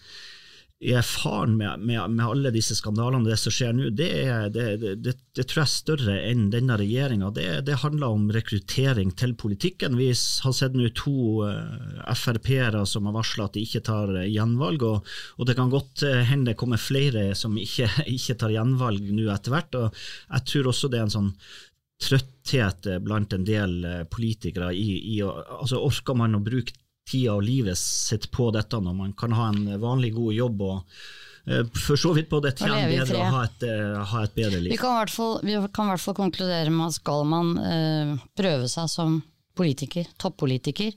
er 0.94 1.06
faren 1.06 1.56
med, 1.58 1.82
med, 1.82 2.12
med, 2.14 2.24
alle 2.26 2.52
disse 2.54 2.76
skandalene 2.78 3.26
det 3.26 3.38
som 3.42 3.54
skjer 3.54 3.74
nå, 3.74 3.90
det, 3.96 4.10
er, 4.26 4.50
det, 4.54 4.66
det, 4.82 5.14
det, 5.34 5.46
tror 5.48 5.62
jeg 5.62 5.66
er 5.66 5.72
større 5.72 6.16
enn 6.30 6.44
denne 6.54 6.78
regjeringa. 6.80 7.32
Det, 7.36 7.78
handler 7.82 8.14
om 8.14 8.28
rekruttering 8.34 9.14
til 9.18 9.36
politikken. 9.40 9.98
Vi 9.98 10.12
har 10.12 10.56
sett 10.56 10.78
nå 10.78 10.92
to 10.98 11.46
uh, 11.48 12.14
Frp-ere 12.16 12.86
som 12.90 13.10
har 13.10 13.18
varsla 13.18 13.48
at 13.48 13.58
de 13.58 13.66
ikke 13.66 13.84
tar 13.88 14.14
gjenvalg, 14.28 14.86
og, 14.86 15.16
og 15.40 15.50
det 15.50 15.58
kan 15.58 15.74
godt 15.74 16.06
uh, 16.06 16.22
hende 16.28 16.52
det 16.52 16.60
kommer 16.60 16.82
flere 16.82 17.32
som 17.38 17.58
ikke, 17.58 17.90
ikke 18.18 18.38
tar 18.42 18.54
gjenvalg 18.54 19.10
nå 19.16 19.30
etter 19.34 19.56
hvert. 19.56 19.80
og 19.80 20.06
Jeg 20.30 20.50
tror 20.52 20.72
også 20.74 20.92
det 20.92 21.02
er 21.02 21.08
en 21.10 21.18
sånn 21.18 21.34
trøtthet 22.06 22.90
blant 23.02 23.34
en 23.34 23.46
del 23.48 23.78
politikere 24.12 24.74
i, 24.76 24.98
i 25.16 25.22
altså 25.24 25.80
Orker 25.80 26.18
man 26.20 26.36
å 26.36 26.44
bruke 26.44 26.76
tida 27.06 27.36
og 27.36 27.46
livet 27.46 27.78
sitt 27.80 28.30
på 28.34 28.50
dette 28.56 28.80
når 28.82 28.98
man 28.98 29.14
kan 29.18 29.36
ha 29.38 29.52
en 29.54 29.70
vanlig 29.82 30.14
god 30.16 30.34
jobb 30.36 30.66
og 30.66 30.98
eh, 31.46 31.64
for 31.78 32.00
så 32.00 32.14
vidt 32.18 32.32
både 32.32 32.54
tjene 32.58 32.88
bedre 32.92 33.22
og 33.22 33.38
ha 33.38 33.46
et, 33.46 33.66
uh, 33.70 34.02
ha 34.12 34.26
et, 34.26 34.36
bedre 34.36 34.60
liv. 34.60 34.74
Vi 34.74 34.82
kan, 34.82 34.96
i 34.96 35.04
hvert 35.04 35.16
fall, 35.16 35.40
vi 35.46 35.58
kan 35.76 35.90
i 35.90 35.94
hvert 35.94 36.06
fall 36.06 36.18
konkludere 36.18 36.74
med 36.74 36.90
at 36.90 36.98
skal 36.98 37.26
man 37.30 37.56
uh, 37.62 38.16
prøve 38.38 38.70
seg 38.72 38.92
som 38.92 39.20
politiker, 39.56 40.10
toppolitiker, 40.20 40.96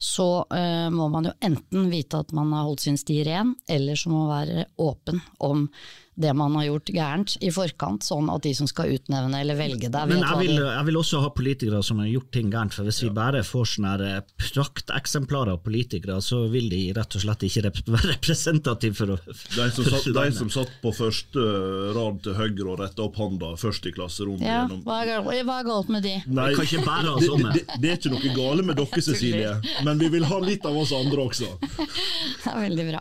så 0.00 0.28
uh, 0.48 0.88
må 0.92 1.08
man 1.12 1.28
jo 1.30 1.34
enten 1.44 1.90
vite 1.92 2.24
at 2.24 2.32
man 2.36 2.52
har 2.56 2.66
holdt 2.66 2.86
sin 2.86 2.98
sti 3.00 3.20
ren, 3.28 3.54
eller 3.70 4.00
så 4.00 4.10
må 4.12 4.24
man 4.24 4.34
være 4.34 4.66
åpen 4.82 5.20
om 5.44 5.68
det 6.14 6.32
man 6.36 6.54
har 6.58 6.64
gjort 6.68 6.90
gærent 6.94 7.36
i 7.42 7.50
forkant, 7.54 8.04
sånn 8.06 8.28
at 8.30 8.44
de 8.44 8.52
som 8.54 8.68
skal 8.70 8.92
utnevne 8.94 9.40
eller 9.42 9.58
velge 9.58 9.90
deg, 9.90 10.08
Men 10.10 10.22
jeg 10.22 10.40
vil, 10.40 10.60
Jeg 10.62 10.86
vil 10.88 10.98
også 11.00 11.22
ha 11.24 11.30
politikere 11.34 11.82
som 11.82 12.02
har 12.02 12.10
gjort 12.10 12.30
ting 12.34 12.50
gærent, 12.52 12.74
for 12.76 12.86
hvis 12.86 13.02
vi 13.02 13.10
bare 13.14 13.42
får 13.46 13.70
sånne 13.74 13.94
eh, 14.06 14.20
prakteksemplarer 14.38 15.56
av 15.56 15.62
politikere, 15.64 16.20
så 16.22 16.44
vil 16.52 16.68
de 16.70 16.82
rett 16.96 17.18
og 17.18 17.24
slett 17.24 17.46
ikke 17.48 17.64
være 17.96 18.12
representative 18.14 18.94
for 18.98 19.16
å 19.16 19.18
De 19.24 19.68
som, 19.74 19.88
satt, 19.88 20.10
de 20.14 20.26
som 20.38 20.52
satt 20.52 20.72
på 20.82 20.94
første 20.94 21.48
rad 21.96 22.22
til 22.24 22.38
høyre 22.38 22.68
og 22.70 22.80
retta 22.82 23.06
opp 23.06 23.18
handa 23.18 23.54
først 23.60 23.86
i 23.90 23.94
klasserommet 23.94 24.46
ja, 24.46 24.64
er 24.64 24.70
galt, 24.70 25.44
hva 25.48 25.58
er 25.58 25.68
galt 25.68 25.90
med 25.92 26.06
de? 26.06 26.14
Nei, 26.26 26.50
kan 26.54 26.68
ikke 26.68 26.84
bære 26.86 27.16
oss 27.16 27.28
om 27.32 27.42
det, 27.48 27.54
det, 27.58 27.80
det 27.82 27.90
er 27.90 27.98
ikke 27.98 28.14
noe 28.14 28.36
gale 28.38 28.66
med 28.70 28.78
dere, 28.80 29.04
Cecilie, 29.08 29.56
men 29.86 30.00
vi 30.00 30.12
vil 30.14 30.28
ha 30.30 30.40
litt 30.44 30.66
av 30.68 30.78
oss 30.78 30.94
andre 30.94 31.28
også. 31.28 31.50
Det 32.44 32.52
er 32.52 32.60
veldig 32.68 32.86
bra. 32.92 33.00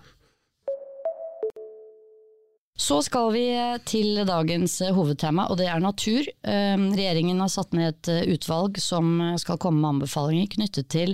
Så 2.73 3.03
skal 3.05 3.27
vi 3.35 3.43
til 3.85 4.17
dagens 4.25 4.79
hovedtema, 4.95 5.45
og 5.51 5.59
det 5.59 5.67
er 5.69 5.81
natur. 5.81 6.25
Eh, 6.25 6.73
regjeringen 6.97 7.41
har 7.43 7.51
satt 7.53 7.75
ned 7.77 7.91
et 7.91 8.09
eh, 8.09 8.31
utvalg 8.33 8.79
som 8.81 9.19
skal 9.37 9.59
komme 9.61 9.83
med 9.83 9.91
anbefalinger 9.91 10.49
knyttet 10.55 10.89
til 10.89 11.13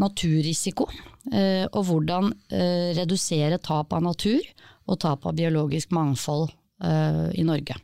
naturrisiko, 0.00 0.88
eh, 1.32 1.68
og 1.68 1.82
hvordan 1.90 2.32
redusere 2.96 3.60
tap 3.60 3.92
av 3.92 4.06
natur 4.08 4.40
og 4.88 5.00
tap 5.04 5.28
av 5.28 5.36
biologisk 5.36 5.92
mangfold 5.96 6.48
i 7.34 7.42
Norge. 7.48 7.74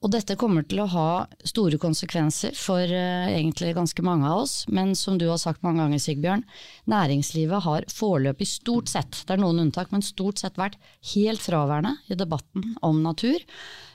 Og 0.00 0.08
dette 0.14 0.36
kommer 0.40 0.64
til 0.64 0.80
å 0.80 0.88
ha 0.88 1.08
store 1.44 1.76
konsekvenser 1.80 2.54
for 2.56 2.80
uh, 2.80 3.28
egentlig 3.28 3.74
ganske 3.76 4.04
mange 4.04 4.24
av 4.30 4.46
oss, 4.46 4.54
men 4.72 4.94
som 4.96 5.18
du 5.20 5.26
har 5.28 5.40
sagt 5.42 5.60
mange 5.66 5.82
ganger, 5.82 6.00
Sigbjørn, 6.00 6.46
næringslivet 6.88 7.66
har 7.66 7.86
foreløpig 7.92 8.48
stort 8.48 8.88
sett, 8.88 9.20
det 9.28 9.36
er 9.36 9.42
noen 9.42 9.66
unntak, 9.66 9.92
men 9.92 10.04
stort 10.04 10.40
sett 10.40 10.56
vært 10.60 10.80
helt 11.12 11.44
fraværende 11.44 11.98
i 12.08 12.16
debatten 12.16 12.74
om 12.86 13.04
natur. 13.04 13.44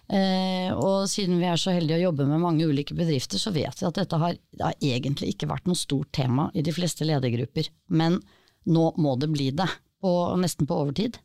Uh, 0.06 0.70
og 0.78 1.10
siden 1.10 1.42
vi 1.42 1.50
er 1.50 1.58
så 1.58 1.74
heldige 1.74 1.98
å 1.98 2.06
jobbe 2.12 2.30
med 2.30 2.44
mange 2.44 2.70
ulike 2.70 2.94
bedrifter, 2.94 3.42
så 3.42 3.50
vet 3.56 3.82
vi 3.82 3.90
at 3.90 3.98
dette 3.98 4.22
har, 4.22 4.38
det 4.38 4.68
har 4.68 4.78
egentlig 4.94 5.34
ikke 5.34 5.50
vært 5.50 5.66
noe 5.66 5.80
stort 5.80 6.14
tema 6.14 6.52
i 6.54 6.62
de 6.66 6.76
fleste 6.76 7.08
ledergrupper. 7.10 7.74
Men 7.90 8.22
nå 8.70 8.92
må 9.02 9.18
det 9.18 9.34
bli 9.34 9.50
det, 9.58 9.72
og 10.06 10.38
nesten 10.38 10.70
på 10.70 10.78
overtid. 10.86 11.18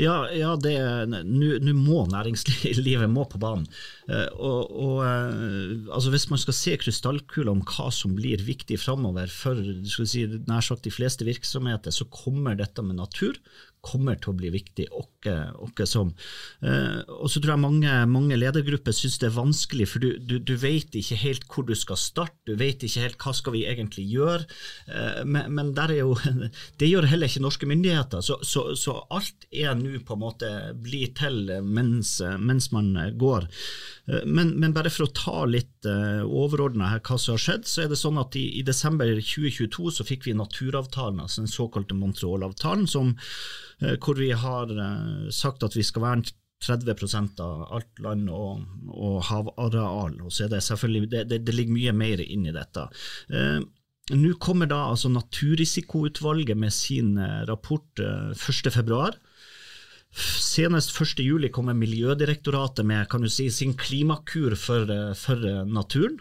Ja, 0.00 0.26
ja 0.34 0.54
nå 0.56 1.74
må 1.78 2.04
næringslivet 2.10 3.10
må 3.10 3.26
på 3.30 3.40
banen. 3.42 3.68
Uh, 4.08 4.28
og, 4.34 4.72
og 4.82 4.96
uh, 5.06 5.94
altså 5.94 6.10
Hvis 6.10 6.28
man 6.32 6.40
skal 6.42 6.56
se 6.58 6.76
krystallkula 6.80 7.52
om 7.54 7.60
hva 7.62 7.90
som 7.94 8.16
blir 8.18 8.42
viktig 8.42 8.80
framover 8.82 9.30
for 9.30 9.60
si, 9.86 10.24
nær 10.48 10.64
sagt 10.64 10.88
de 10.88 10.94
fleste 10.94 11.26
virksomheter, 11.28 11.94
så 11.94 12.08
kommer 12.10 12.58
dette 12.58 12.82
med 12.82 12.98
natur 12.98 13.38
kommer 13.82 14.16
til 14.22 14.30
å 14.30 14.38
bli 14.38 14.50
viktig, 14.54 14.86
åkke, 14.94 15.34
åkke 15.66 15.86
som. 15.90 16.12
Eh, 16.62 17.00
og 17.10 17.26
så 17.30 17.40
tror 17.42 17.56
jeg 17.56 17.62
mange, 17.64 17.94
mange 18.10 18.38
ledergrupper 18.38 18.94
syns 18.94 19.18
det 19.18 19.28
er 19.28 19.34
vanskelig, 19.34 19.88
for 19.90 20.04
du, 20.04 20.12
du, 20.22 20.36
du, 20.38 20.54
vet 20.62 20.94
ikke 20.98 21.18
helt 21.18 21.46
hvor 21.50 21.66
du 21.66 21.74
skal 21.78 21.98
starte, 21.98 22.38
du 22.46 22.54
vet 22.60 22.84
ikke 22.86 23.02
helt 23.02 23.18
hva 23.18 23.34
skal 23.34 23.56
vi 23.56 23.64
egentlig 23.66 24.06
gjøre. 24.12 24.46
Eh, 24.86 25.22
men, 25.26 25.50
men 25.58 25.74
jo, 25.98 26.14
det 26.80 26.92
gjør 26.92 27.10
heller 27.10 27.30
ikke 27.30 27.42
norske 27.42 27.70
myndigheter, 27.70 28.22
så, 28.22 28.38
så, 28.46 28.68
så 28.78 29.00
alt 29.10 29.48
er 29.50 29.74
nå 29.78 29.98
på 30.06 30.14
en 30.14 30.22
måte 30.22 30.52
blir 30.78 31.10
til 31.18 31.50
mens, 31.66 32.20
mens 32.38 32.70
man 32.74 32.94
går. 33.18 33.50
Eh, 34.08 34.24
men, 34.26 34.54
men, 34.58 34.74
bare 34.74 34.90
for 34.90 35.06
å 35.06 35.14
ta 35.14 35.44
litt 35.46 35.88
uh, 35.88 36.22
overordna 36.26 36.90
hva 36.98 37.18
som 37.18 37.36
har 37.36 37.42
skjedd, 37.44 37.66
så 37.68 37.84
er 37.84 37.92
det 37.92 38.00
sånn 38.00 38.20
at 38.22 38.38
i, 38.38 38.46
i 38.58 38.66
desember 38.66 39.10
2022 39.14 39.96
så 39.98 40.06
fikk 40.08 40.28
vi 40.28 40.38
naturavtalen, 40.38 41.22
altså 41.22 41.44
den 41.44 41.52
såkalte 41.52 41.98
Montreal-avtalen, 41.98 42.88
Eh, 43.82 43.98
hvor 43.98 44.14
vi 44.14 44.30
har 44.30 44.70
eh, 44.70 45.28
sagt 45.34 45.64
at 45.66 45.76
vi 45.76 45.84
skal 45.86 46.04
verne 46.06 46.38
30% 46.62 47.40
av 47.42 47.64
alt 47.74 48.02
land 48.04 48.30
og, 48.30 48.62
og 48.94 49.16
havareal. 49.26 50.20
og 50.22 50.30
så 50.30 50.44
er 50.44 50.52
Det 50.52 50.62
selvfølgelig, 50.62 51.10
det, 51.10 51.22
det, 51.30 51.40
det 51.46 51.54
ligger 51.54 51.78
mye 51.78 51.92
mer 51.92 52.22
inn 52.22 52.46
i 52.46 52.54
dette. 52.54 52.88
Eh, 53.30 53.62
Nå 54.12 54.32
kommer 54.42 54.66
da 54.66 54.80
altså 54.90 55.08
Naturrisikoutvalget 55.14 56.58
med 56.58 56.72
sin 56.74 57.16
eh, 57.18 57.42
rapport 57.48 58.02
eh, 58.02 58.32
1.2. 58.34 59.12
Senest 60.12 60.92
1.7 60.92 61.48
kommer 61.48 61.74
Miljødirektoratet 61.74 62.84
med 62.84 63.08
kan 63.08 63.22
du 63.24 63.30
si, 63.32 63.48
sin 63.50 63.72
klimakur 63.78 64.56
for, 64.60 64.90
for 65.16 65.46
naturen. 65.64 66.18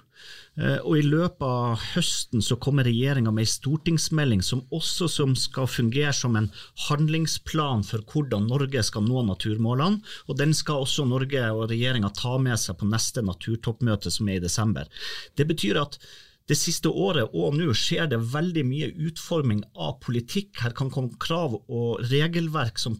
Eh, 0.60 0.80
og 0.84 0.98
I 1.00 1.04
løpet 1.08 1.44
av 1.44 1.84
høsten 1.94 2.44
så 2.44 2.58
kommer 2.60 2.88
regjeringa 2.88 3.32
med 3.32 3.46
en 3.46 3.52
stortingsmelding 3.52 4.42
som 4.44 4.64
også 4.76 5.08
som 5.12 5.36
skal 5.40 5.70
fungere 5.72 6.12
som 6.16 6.36
en 6.36 6.50
handlingsplan 6.88 7.86
for 7.88 8.04
hvordan 8.08 8.50
Norge 8.52 8.84
skal 8.84 9.06
nå 9.08 9.24
naturmålene. 9.30 10.02
og 10.28 10.40
Den 10.40 10.56
skal 10.56 10.84
også 10.84 11.08
Norge 11.08 11.46
og 11.52 11.70
regjeringa 11.72 12.12
ta 12.16 12.38
med 12.38 12.60
seg 12.60 12.80
på 12.80 12.90
neste 12.92 13.24
naturtoppmøte 13.24 14.12
som 14.12 14.28
er 14.28 14.42
i 14.42 14.46
desember. 14.48 14.92
Det 15.36 15.48
betyr 15.48 15.80
at 15.84 16.00
det 16.50 16.58
siste 16.60 16.90
året 16.90 17.32
og 17.38 17.56
nå 17.56 17.72
skjer 17.78 18.10
det 18.12 18.20
veldig 18.34 18.64
mye 18.68 18.90
utforming 19.08 19.62
av 19.80 20.00
politikk. 20.04 20.58
Her 20.60 20.76
kan 20.76 20.92
komme 20.92 21.16
krav 21.22 21.56
og 21.62 22.02
regelverk 22.12 22.82
som 22.82 22.98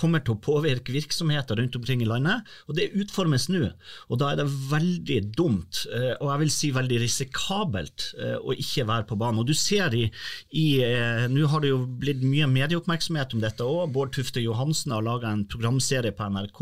kommer 0.00 0.22
til 0.24 0.36
å 0.36 0.40
påvirke 0.42 0.94
virksomheter 0.94 1.58
rundt 1.60 1.76
omkring 1.76 2.02
i 2.04 2.08
landet, 2.08 2.48
og 2.68 2.76
det 2.78 2.90
utformes 2.96 3.48
nå. 3.52 3.70
Og 4.08 4.20
Da 4.20 4.32
er 4.32 4.40
det 4.40 4.48
veldig 4.70 5.18
dumt, 5.36 5.84
eh, 5.92 6.14
og 6.20 6.30
jeg 6.30 6.40
vil 6.42 6.52
si 6.54 6.70
veldig 6.76 6.98
risikabelt, 7.00 8.06
eh, 8.18 8.36
å 8.36 8.52
ikke 8.52 8.86
være 8.88 9.06
på 9.08 9.18
banen. 9.20 9.40
Og 9.40 9.46
du 9.46 9.54
ser 9.54 9.94
i, 9.96 10.10
i 10.52 10.66
eh, 10.84 11.26
Nå 11.30 11.46
har 11.48 11.60
det 11.60 11.70
jo 11.70 11.84
blitt 11.86 12.22
mye 12.22 12.48
medieoppmerksomhet 12.50 13.34
om 13.34 13.40
dette 13.40 13.64
òg. 13.64 13.92
Bård 13.94 14.12
Tufte 14.12 14.42
Johansen 14.42 14.92
har 14.92 15.04
laga 15.04 15.30
en 15.30 15.44
programserie 15.44 16.12
på 16.16 16.28
NRK. 16.32 16.60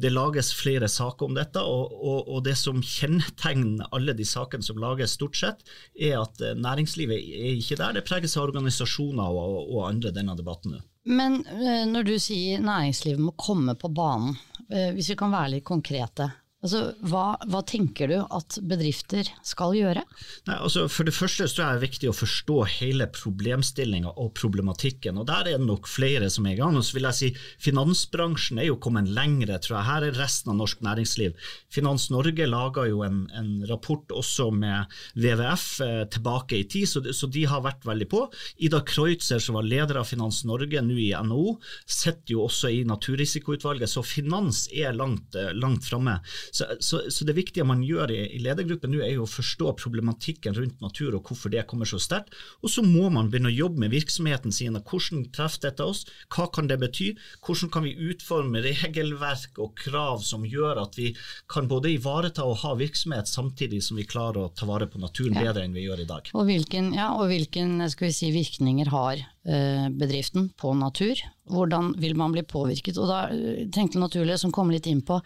Det 0.00 0.12
lages 0.12 0.52
flere 0.54 0.88
saker 0.88 1.28
om 1.28 1.36
dette, 1.36 1.60
og, 1.60 1.92
og, 1.92 2.28
og 2.28 2.44
det 2.46 2.56
som 2.58 2.80
kjennetegner 2.82 3.90
alle 3.94 4.14
de 4.16 4.26
sakene 4.26 4.64
som 4.64 4.80
lages, 4.80 5.14
stort 5.14 5.36
sett, 5.38 5.62
er 5.94 6.18
at 6.22 6.40
næringslivet 6.58 7.18
er 7.18 7.52
ikke 7.58 7.78
der. 7.80 7.98
Det 7.98 8.06
preges 8.08 8.36
av 8.38 8.48
organisasjoner 8.48 9.38
og, 9.44 9.60
og 9.68 9.86
andre 9.88 10.14
denne 10.14 10.36
debatten 10.38 10.76
nå. 10.76 10.82
Men 11.04 11.42
eh, 11.46 11.84
når 11.88 12.06
du 12.08 12.14
sier 12.20 12.62
næringslivet 12.64 13.20
må 13.20 13.34
komme 13.36 13.74
på 13.76 13.90
banen, 13.92 14.36
eh, 14.70 14.90
hvis 14.96 15.10
vi 15.12 15.18
kan 15.20 15.34
være 15.34 15.56
litt 15.56 15.66
konkrete. 15.68 16.30
Altså, 16.64 16.94
hva, 17.04 17.34
hva, 17.52 17.60
tenker 17.68 18.08
du 18.08 18.16
at 18.22 18.56
bedrifter 18.64 19.28
skal 19.44 19.74
gjøre? 19.76 20.00
Nei, 20.48 20.56
altså 20.56 20.86
for 20.88 21.04
det 21.04 21.12
første 21.12 21.44
så 21.50 21.66
er 21.66 21.76
det 21.76 21.90
viktig 21.90 22.08
å 22.08 22.16
forstå 22.16 22.56
hele 22.78 23.08
problemstillinga 23.12 24.14
og 24.16 24.30
problematikken. 24.38 25.18
og 25.20 25.28
Der 25.28 25.50
er 25.50 25.58
det 25.58 25.66
nok 25.68 25.90
flere 25.90 26.30
som 26.32 26.48
er 26.48 26.56
i 26.56 26.60
gang. 26.62 26.78
Og 26.80 26.86
så 26.86 26.96
vil 26.96 27.08
jeg 27.10 27.18
si 27.18 27.28
Finansbransjen 27.66 28.62
er 28.62 28.70
jo 28.70 28.78
kommet 28.80 29.10
lengre, 29.12 29.58
tror 29.60 29.76
jeg. 29.76 29.88
Her 29.90 30.06
er 30.08 30.16
resten 30.16 30.54
av 30.54 30.58
norsk 30.62 30.80
næringsliv. 30.86 31.36
Finans 31.74 32.08
Norge 32.14 32.48
laga 32.48 32.86
jo 32.88 33.04
en, 33.04 33.26
en, 33.36 33.52
rapport 33.68 34.10
også 34.16 34.48
med 34.54 34.88
WWF 35.16 35.66
eh, 35.84 36.00
tilbake 36.12 36.58
i 36.58 36.64
tid, 36.68 36.88
så 36.88 37.04
de, 37.04 37.12
så 37.16 37.28
de, 37.28 37.44
har 37.48 37.62
vært 37.64 37.84
veldig 37.84 38.08
på. 38.08 38.24
Ida 38.64 38.80
Kreutzer, 38.88 39.42
som 39.42 39.58
var 39.58 39.68
leder 39.68 40.00
av 40.00 40.08
Finans 40.08 40.40
Norge, 40.48 40.80
nå 40.84 40.96
i 41.00 41.12
NHO, 41.12 41.58
sitter 41.84 42.36
jo 42.38 42.46
også 42.48 42.72
i 42.72 42.82
Naturrisikoutvalget, 42.88 43.92
så 43.92 44.04
finans 44.04 44.64
er 44.72 44.96
langt, 44.96 45.36
eh, 45.36 45.52
langt 45.52 45.84
framme. 45.84 46.16
Så, 46.54 46.68
så, 46.78 47.02
så, 47.10 47.26
det 47.26 47.34
viktige 47.34 47.66
man 47.66 47.82
gjør 47.82 48.12
i, 48.14 48.20
i 48.36 48.40
ledergruppen 48.44 48.92
nå, 48.94 49.02
er 49.02 49.16
jo 49.16 49.26
å 49.26 49.30
forstå 49.30 49.74
problematikken 49.80 50.54
rundt 50.54 50.82
natur 50.84 51.16
og 51.18 51.28
hvorfor 51.28 51.52
det 51.52 51.66
kommer 51.70 51.88
så 51.88 51.98
sterkt. 52.02 52.34
Og 52.62 52.70
så 52.70 52.84
må 52.86 53.08
man 53.12 53.30
begynne 53.32 53.50
å 53.50 53.56
jobbe 53.56 53.84
med 53.84 53.94
virksomheten 53.94 54.54
sin. 54.54 54.78
Hvordan 54.78 55.26
treffer 55.34 55.68
dette 55.68 55.86
oss? 55.86 56.04
Hva 56.32 56.46
kan 56.54 56.70
det 56.70 56.78
bety? 56.82 57.12
Hvordan 57.44 57.72
kan 57.74 57.86
vi 57.86 57.96
utforme 58.10 58.62
regelverk 58.64 59.58
og 59.62 59.74
krav 59.78 60.22
som 60.26 60.46
gjør 60.46 60.82
at 60.84 60.98
vi 60.98 61.10
kan 61.50 61.68
både 61.70 61.92
ivareta 61.94 62.44
og 62.46 62.60
ha 62.62 62.74
virksomhet 62.78 63.28
samtidig 63.30 63.82
som 63.84 63.98
vi 63.98 64.06
klarer 64.08 64.44
å 64.44 64.52
ta 64.54 64.68
vare 64.68 64.88
på 64.90 65.00
naturen 65.02 65.36
bedre 65.38 65.64
enn 65.64 65.76
vi 65.76 65.86
gjør 65.86 66.04
i 66.04 66.08
dag. 66.08 66.30
Og 66.34 66.48
hvilken, 66.48 66.92
ja, 66.96 67.12
og 67.18 67.28
hvilken 67.32 67.82
si, 67.90 68.30
virkninger 68.34 68.90
har 68.92 69.20
uh, 69.20 69.88
bedriften 69.94 70.50
på 70.60 70.74
natur? 70.78 71.20
Hvordan 71.50 71.94
vil 72.00 72.16
man 72.18 72.34
bli 72.34 72.44
påvirket? 72.48 73.00
Og 73.00 73.10
da 73.10 73.26
uh, 73.32 73.66
tenkte 73.74 74.02
naturlig, 74.02 74.38
som 74.42 74.54
kom 74.54 74.72
litt 74.74 74.88
inn 74.90 75.04
på 75.06 75.20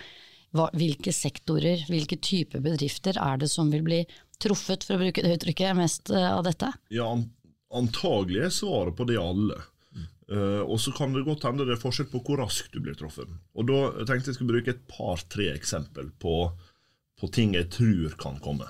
hva, 0.56 0.68
hvilke 0.76 1.12
sektorer, 1.14 1.84
hvilke 1.90 2.18
typer 2.24 2.62
bedrifter 2.64 3.18
er 3.20 3.40
det 3.40 3.50
som 3.52 3.72
vil 3.72 3.84
bli 3.86 4.02
truffet, 4.42 4.86
for 4.86 4.96
å 4.96 5.02
bruke 5.02 5.24
det 5.24 5.34
uttrykket, 5.38 5.76
mest 5.78 6.12
uh, 6.14 6.36
av 6.36 6.44
dette? 6.46 6.70
Ja, 6.94 7.10
antagelig 7.74 8.46
er 8.46 8.54
svaret 8.54 8.96
på 8.98 9.08
det 9.08 9.18
alle. 9.20 9.58
Uh, 10.28 10.60
og 10.68 10.76
så 10.80 10.92
kan 10.92 11.14
det 11.16 11.24
godt 11.24 11.46
hende 11.48 11.64
det 11.64 11.78
er 11.78 11.80
forskjell 11.80 12.10
på 12.12 12.20
hvor 12.24 12.42
raskt 12.42 12.74
du 12.74 12.82
blir 12.84 12.96
truffet. 12.98 13.30
Og 13.56 13.68
Da 13.68 14.06
tenkte 14.08 14.32
jeg 14.32 14.38
skulle 14.38 14.58
bruke 14.58 14.74
et 14.74 14.88
par-tre 14.90 15.50
eksempel 15.54 16.10
på, 16.20 16.40
på 17.18 17.30
ting 17.32 17.56
jeg 17.56 17.70
tror 17.74 18.16
kan 18.20 18.40
komme 18.44 18.68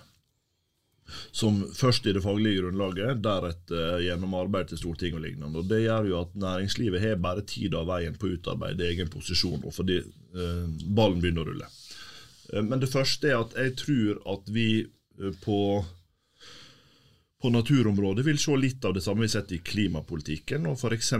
som 1.32 1.60
først 1.74 2.06
i 2.06 2.14
det 2.16 2.22
faglige 2.24 2.62
grunnlaget, 2.62 3.22
deretter 3.24 4.02
gjennom 4.04 4.36
arbeid 4.38 4.70
til 4.70 4.80
Stortinget 4.82 5.20
og 5.20 5.24
lignende. 5.26 5.62
Og 5.62 5.68
Det 5.70 5.82
gjør 5.84 6.08
jo 6.10 6.20
at 6.20 6.34
næringslivet 6.38 7.04
har 7.04 7.20
bare 7.22 7.46
tid 7.48 7.74
av 7.78 7.88
veien 7.90 8.16
på 8.18 8.28
å 8.28 8.38
utarbeide 8.38 8.88
egen 8.88 9.12
posisjon, 9.12 9.62
og 9.64 9.74
fordi 9.74 10.00
eh, 10.02 10.64
ballen 10.84 11.22
begynner 11.22 11.46
å 11.46 11.52
rulle. 11.52 11.70
Eh, 12.52 12.64
men 12.64 12.82
det 12.82 12.92
første 12.92 13.30
er 13.30 13.42
at 13.42 13.56
jeg 13.56 13.76
tror 13.84 14.20
at 14.34 14.52
vi 14.52 14.68
eh, 14.84 15.34
på 15.44 15.60
på 17.38 17.50
naturområdet 17.54 18.24
vil 18.26 18.38
se 18.42 18.54
litt 18.58 18.82
av 18.84 18.96
det 18.96 19.02
samme 19.04 19.22
vi 19.22 19.28
har 19.28 19.36
sett 19.36 19.52
i 19.54 19.60
klimapolitikken, 19.62 20.64
og 20.66 20.80
f.eks. 20.80 21.12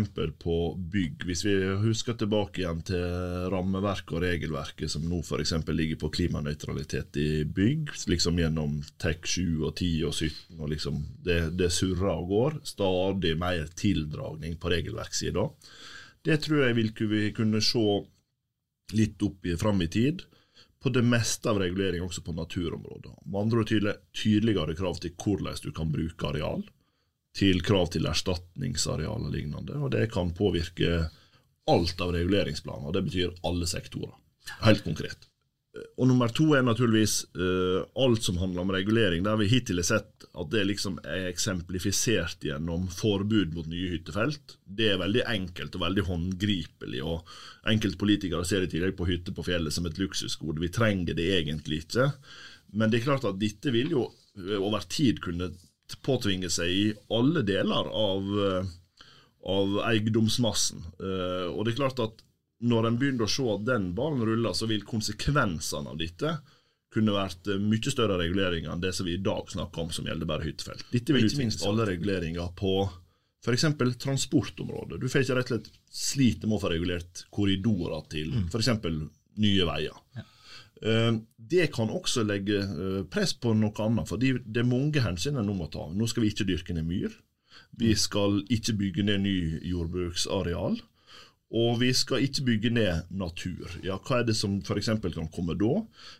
på 0.43 0.57
bygg. 0.93 1.23
Hvis 1.29 1.45
vi 1.47 1.53
husker 1.85 2.17
tilbake 2.19 2.65
igjen 2.65 2.81
til 2.89 3.05
rammeverket 3.53 4.17
og 4.17 4.25
regelverket 4.25 4.91
som 4.91 5.05
nå 5.07 5.21
f.eks. 5.23 5.55
ligger 5.71 6.01
på 6.01 6.11
klimanøytralitet 6.17 7.21
i 7.23 7.29
bygg, 7.45 7.93
liksom 8.11 8.41
gjennom 8.43 8.81
TEK 8.99 9.31
7 9.31 9.45
og 9.69 9.77
10 9.77 9.93
og 10.09 10.17
17, 10.17 10.59
og 10.59 10.73
liksom 10.75 11.05
det, 11.29 11.39
det 11.61 11.71
surrer 11.75 12.11
og 12.17 12.33
går. 12.33 12.59
Stadig 12.67 13.37
mer 13.39 13.71
tildragning 13.79 14.59
på 14.59 14.75
regelverkssida. 14.75 15.47
Det 16.27 16.41
tror 16.43 16.67
jeg 16.67 16.81
vil 16.81 16.91
kunne 17.37 17.63
se 17.63 17.87
litt 18.99 19.23
opp 19.23 19.47
i, 19.47 19.55
fram 19.61 19.87
i 19.87 19.91
tid 19.93 20.27
på 20.83 20.93
det 20.95 21.03
meste 21.03 21.51
av 21.51 21.59
regulering 21.59 22.05
også 22.05 22.23
på 22.27 22.35
naturområder. 22.37 23.15
Med 23.27 23.41
andre 23.41 23.63
ord 23.63 23.71
tydelig, 23.71 23.95
tydeligere 24.15 24.77
krav 24.79 25.01
til 25.03 25.15
hvordan 25.19 25.63
du 25.65 25.73
kan 25.75 25.91
bruke 25.93 26.29
areal, 26.31 26.63
til 27.39 27.63
krav 27.63 27.91
til 27.95 28.07
erstatningsareal 28.11 29.27
og 29.29 29.35
lignende. 29.35 29.79
Og 29.79 29.93
det 29.95 30.09
kan 30.15 30.35
påvirke 30.35 31.09
alt 31.69 32.01
av 32.01 32.15
reguleringsplaner, 32.15 32.95
det 32.95 33.05
betyr 33.11 33.35
alle 33.47 33.69
sektorer. 33.69 34.15
Helt 34.65 34.87
konkret. 34.87 35.28
Og 35.99 36.09
nummer 36.11 36.31
to 36.35 36.47
er 36.57 36.65
naturligvis 36.67 37.21
uh, 37.39 37.85
alt 38.03 38.25
som 38.27 38.39
handler 38.41 38.65
om 38.65 38.73
regulering, 38.75 39.25
der 39.27 39.39
vi 39.41 39.49
hittil 39.51 39.81
har 39.83 39.89
sett 39.89 40.27
at 40.39 40.51
det 40.53 40.65
liksom 40.69 40.99
er 41.03 41.29
eksemplifisert 41.29 42.45
gjennom 42.47 42.87
forbud 42.93 43.55
mot 43.57 43.69
nye 43.71 43.91
hyttefelt. 43.95 44.57
Det 44.65 44.93
er 44.93 45.01
veldig 45.01 45.25
enkelt 45.31 45.79
og 45.79 45.85
veldig 45.85 46.05
håndgripelig. 46.09 47.03
og 47.03 47.71
Enkelte 47.71 48.01
politikere 48.01 48.47
ser 48.49 48.67
i 48.67 48.71
tillegg 48.71 48.97
på 48.99 49.09
hytte 49.09 49.35
på 49.35 49.47
fjellet 49.47 49.75
som 49.75 49.89
et 49.89 49.99
luksusgode. 50.01 50.63
Vi 50.63 50.73
trenger 50.75 51.19
det 51.19 51.29
egentlig 51.41 51.83
ikke. 51.85 52.11
Men 52.77 52.93
det 52.93 53.01
er 53.01 53.09
klart 53.09 53.27
at 53.29 53.41
dette 53.41 53.73
vil 53.75 53.95
jo 53.97 54.07
eh, 54.39 54.59
over 54.59 54.85
tid 54.91 55.23
kunne 55.25 55.53
påtvinge 56.05 56.51
seg 56.53 56.69
i 56.71 56.87
alle 57.17 57.43
deler 57.49 57.89
av, 57.97 58.27
uh, 58.29 59.05
av 59.49 59.79
eiendomsmassen. 59.89 60.83
Uh, 61.01 61.49
og 61.55 61.65
det 61.65 61.73
er 61.73 61.79
klart 61.81 62.03
at 62.05 62.25
når 62.59 62.89
en 62.89 62.97
begynner 62.99 63.27
å 63.27 63.31
se 63.31 63.45
at 63.53 63.67
den 63.67 63.93
ballen 63.97 64.25
ruller, 64.27 64.55
så 64.57 64.67
vil 64.71 64.87
konsekvensene 64.87 65.93
av 65.93 65.99
dette 66.01 66.39
kunne 66.95 67.15
vært 67.15 67.51
eh, 67.53 67.61
mye 67.61 67.93
større 67.93 68.17
reguleringer 68.21 68.73
enn 68.73 68.83
det 68.83 68.95
som 68.97 69.07
vi 69.07 69.19
i 69.19 69.23
dag 69.23 69.51
snakker 69.53 69.85
om, 69.85 69.93
som 69.95 70.09
gjelder 70.09 70.31
bare 70.31 70.47
hyttefelt. 70.47 70.87
Dette 70.93 71.15
vil 71.15 71.29
ikke 71.29 71.45
minst 71.45 71.67
alle 71.69 71.87
reguleringer 71.89 72.51
på 72.59 72.81
f.eks. 73.45 73.69
transportområdet. 74.03 74.99
Du 75.01 75.07
får 75.09 75.23
ikke 75.23 75.39
rett 75.39 75.53
og 75.53 75.55
slett 75.55 75.71
slite 75.95 76.49
med 76.49 76.59
å 76.59 76.63
få 76.65 76.73
regulert 76.73 77.23
korridorer 77.35 78.11
til 78.11 78.35
mm. 78.35 78.49
f.eks. 78.51 78.73
nye 79.45 79.69
veier. 79.69 80.03
Ja. 80.17 80.27
Eh, 80.83 81.13
det 81.37 81.71
kan 81.75 81.91
også 81.91 82.25
legge 82.27 82.61
eh, 82.65 83.01
press 83.11 83.35
på 83.39 83.55
noe 83.57 83.87
annet, 83.87 84.11
for 84.11 84.21
det 84.21 84.63
er 84.63 84.69
mange 84.69 85.03
hensyn 85.05 85.39
en 85.39 85.49
nå 85.49 85.57
må 85.59 85.71
ta. 85.73 85.87
Nå 85.93 86.11
skal 86.11 86.25
vi 86.27 86.35
ikke 86.35 86.49
dyrke 86.49 86.77
ned 86.77 86.89
myr. 86.89 87.15
Vi 87.79 87.93
skal 87.99 88.41
ikke 88.51 88.75
bygge 88.79 89.05
ned 89.07 89.23
ny 89.23 89.39
jordbruksareal. 89.69 90.79
Og 91.49 91.79
vi 91.81 91.89
skal 91.97 92.27
ikke 92.27 92.45
bygge 92.45 92.71
ned 92.77 93.09
natur. 93.17 93.71
Ja, 93.81 93.97
Hva 93.97 94.21
er 94.21 94.27
det 94.29 94.35
som 94.37 94.59
f.eks. 94.61 94.91
kan 95.01 95.31
komme 95.33 95.57
da? 95.57 95.79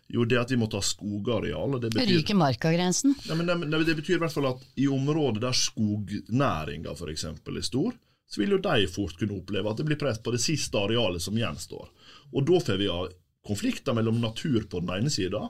Jo, 0.09 0.25
det 0.25 0.39
at 0.41 0.49
vi 0.49 0.57
må 0.57 0.65
ta 0.71 0.81
skogareal. 0.81 1.75
og 1.77 1.83
det 1.83 1.91
betyr, 1.93 2.15
Ryker 2.17 2.39
markagrensen? 2.39 3.13
Ja, 3.29 3.37
men 3.37 3.45
det, 3.45 3.83
det, 3.85 3.95
betyr 3.99 4.17
i 4.17 4.21
hvert 4.23 4.33
fall 4.33 4.49
at 4.49 4.63
i 4.75 4.87
områder 4.89 5.43
der 5.45 5.53
skognæringa 5.53 6.95
f.eks. 6.97 7.27
er 7.29 7.61
stor, 7.61 7.93
så 8.29 8.41
vil 8.41 8.57
jo 8.57 8.61
de 8.65 8.89
fort 8.89 9.17
kunne 9.21 9.37
oppleve 9.37 9.69
at 9.69 9.77
det 9.77 9.85
blir 9.85 10.01
press 10.01 10.17
på 10.21 10.33
det 10.33 10.41
siste 10.41 10.81
arealet 10.81 11.21
som 11.21 11.37
gjenstår. 11.37 11.89
Og 12.33 12.49
da 12.49 12.61
får 12.65 12.81
vi 12.81 12.89
ha 12.89 13.05
konflikter 13.45 13.93
mellom 13.97 14.17
natur 14.21 14.65
på 14.69 14.81
den 14.81 14.95
ene 14.97 15.13
sida 15.13 15.45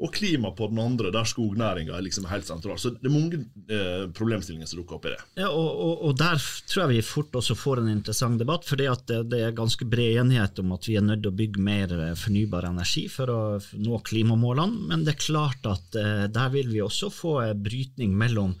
og 0.00 0.12
klima 0.16 0.50
på 0.56 0.70
den 0.70 0.78
andre, 0.80 1.10
der 1.12 1.28
skognæringa 1.28 1.92
er 1.92 2.04
liksom 2.06 2.24
helt 2.30 2.46
sentral. 2.48 2.78
Så 2.80 2.94
det 2.94 3.04
er 3.04 3.12
mange 3.12 3.42
eh, 3.68 4.06
problemstillinger 4.16 4.68
som 4.70 4.80
dukker 4.80 4.96
opp 4.96 5.08
i 5.10 5.12
det. 5.12 5.18
Ja, 5.42 5.50
og, 5.52 5.68
og, 5.68 6.04
og, 6.08 6.14
Der 6.20 6.40
tror 6.70 6.86
jeg 6.86 6.94
vi 6.94 7.02
fort 7.04 7.36
også 7.36 7.56
får 7.58 7.82
en 7.82 7.90
interessant 7.92 8.40
debatt, 8.40 8.64
for 8.64 8.80
det, 8.80 8.88
det, 9.28 9.42
er 9.44 9.56
ganske 9.56 9.84
bred 9.84 10.22
enighet 10.22 10.62
om 10.62 10.72
at 10.76 10.88
vi 10.88 10.96
er 10.96 11.04
nødt 11.04 11.20
til 11.24 11.32
å 11.32 11.38
bygge 11.42 11.64
mer 11.66 11.92
eh, 11.98 12.14
fornybar 12.16 12.70
energi 12.70 13.04
for 13.12 13.32
å 13.34 13.40
nå 13.76 14.00
klimamålene, 14.08 14.86
men 14.88 15.04
det 15.04 15.16
er 15.18 15.26
klart 15.26 15.68
at 15.68 16.00
eh, 16.00 16.24
der 16.32 16.54
vil 16.54 16.72
vi 16.72 16.80
også 16.84 17.12
få 17.12 17.34
eh, 17.44 17.52
brytning 17.68 18.16
mellom, 18.16 18.54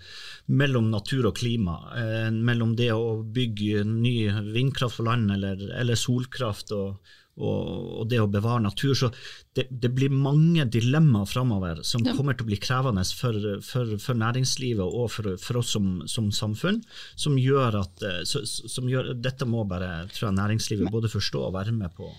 mellom 0.52 0.92
natur 0.92 1.30
og 1.30 1.38
klima. 1.40 1.78
Eh, 1.96 2.28
mellom 2.36 2.76
det 2.76 2.92
å 2.92 3.22
bygge 3.24 3.86
ny 3.88 4.14
vindkraft 4.52 5.00
på 5.00 5.08
land 5.08 5.32
eller, 5.38 5.70
eller 5.80 5.96
solkraft. 5.96 6.76
og 6.76 7.16
og, 7.40 8.08
det 8.10 8.20
å 8.22 8.28
bevare 8.30 8.62
natur. 8.64 8.94
Så 8.96 9.10
det, 9.56 9.66
det 9.70 9.90
blir 9.96 10.12
mange 10.14 10.66
dilemmaer 10.70 11.28
framover 11.28 11.82
som 11.86 12.04
ja. 12.06 12.14
kommer 12.16 12.36
til 12.36 12.46
å 12.46 12.50
bli 12.50 12.60
krevende 12.62 13.04
for, 13.16 13.36
for, 13.66 13.96
for 14.02 14.20
næringslivet 14.20 14.84
og 14.84 15.10
for, 15.14 15.34
for 15.42 15.60
oss 15.62 15.74
som, 15.76 15.92
som, 16.10 16.30
samfunn, 16.34 16.82
som 17.18 17.38
gjør 17.40 17.80
at 17.82 18.04
eh, 18.06 18.20
som 18.24 18.90
gjør, 18.90 19.14
Dette 19.20 19.48
må 19.48 19.64
bare 19.68 20.06
tror 20.12 20.30
jeg, 20.30 20.38
næringslivet 20.40 20.92
både 20.92 21.12
forstå 21.12 21.46
og 21.48 21.56
være 21.58 21.74
med 21.76 21.94
på. 21.96 22.10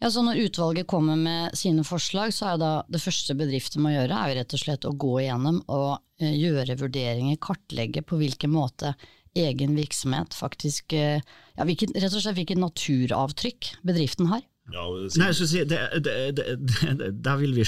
Ja, 0.00 0.08
så 0.10 0.22
Når 0.24 0.38
utvalget 0.46 0.86
kommer 0.88 1.16
med 1.16 1.56
sine 1.58 1.84
forslag, 1.84 2.32
så 2.32 2.54
er 2.54 2.84
det 2.88 3.02
første 3.02 3.36
bedrifter 3.36 3.82
må 3.84 3.92
gjøre, 3.92 4.16
er 4.16 4.30
jo 4.30 4.36
rett 4.38 4.54
og 4.56 4.62
slett 4.62 4.86
å 4.88 4.94
gå 4.96 5.10
igjennom 5.20 5.58
og 5.68 5.90
uh, 6.00 6.24
gjøre 6.24 6.78
vurderinger, 6.80 7.36
kartlegge 7.36 8.00
på 8.08 8.16
hvilken 8.22 8.54
måte 8.54 8.94
egen 9.38 9.76
virksomhet 9.78 10.34
faktisk 10.34 10.94
eh, 10.96 11.20
ja, 11.56 11.66
hvilket, 11.66 11.92
Rett 11.94 12.14
og 12.14 12.22
slett 12.22 12.38
hvilket 12.38 12.60
naturavtrykk 12.60 13.74
bedriften 13.86 14.30
har. 14.32 14.42
Ja, 14.70 14.84
Nei, 15.18 15.30
si, 15.34 15.64
det, 15.66 15.78
det, 16.04 16.14
det, 16.36 17.10
Der 17.24 17.38
vil 17.40 17.54
vi 17.56 17.64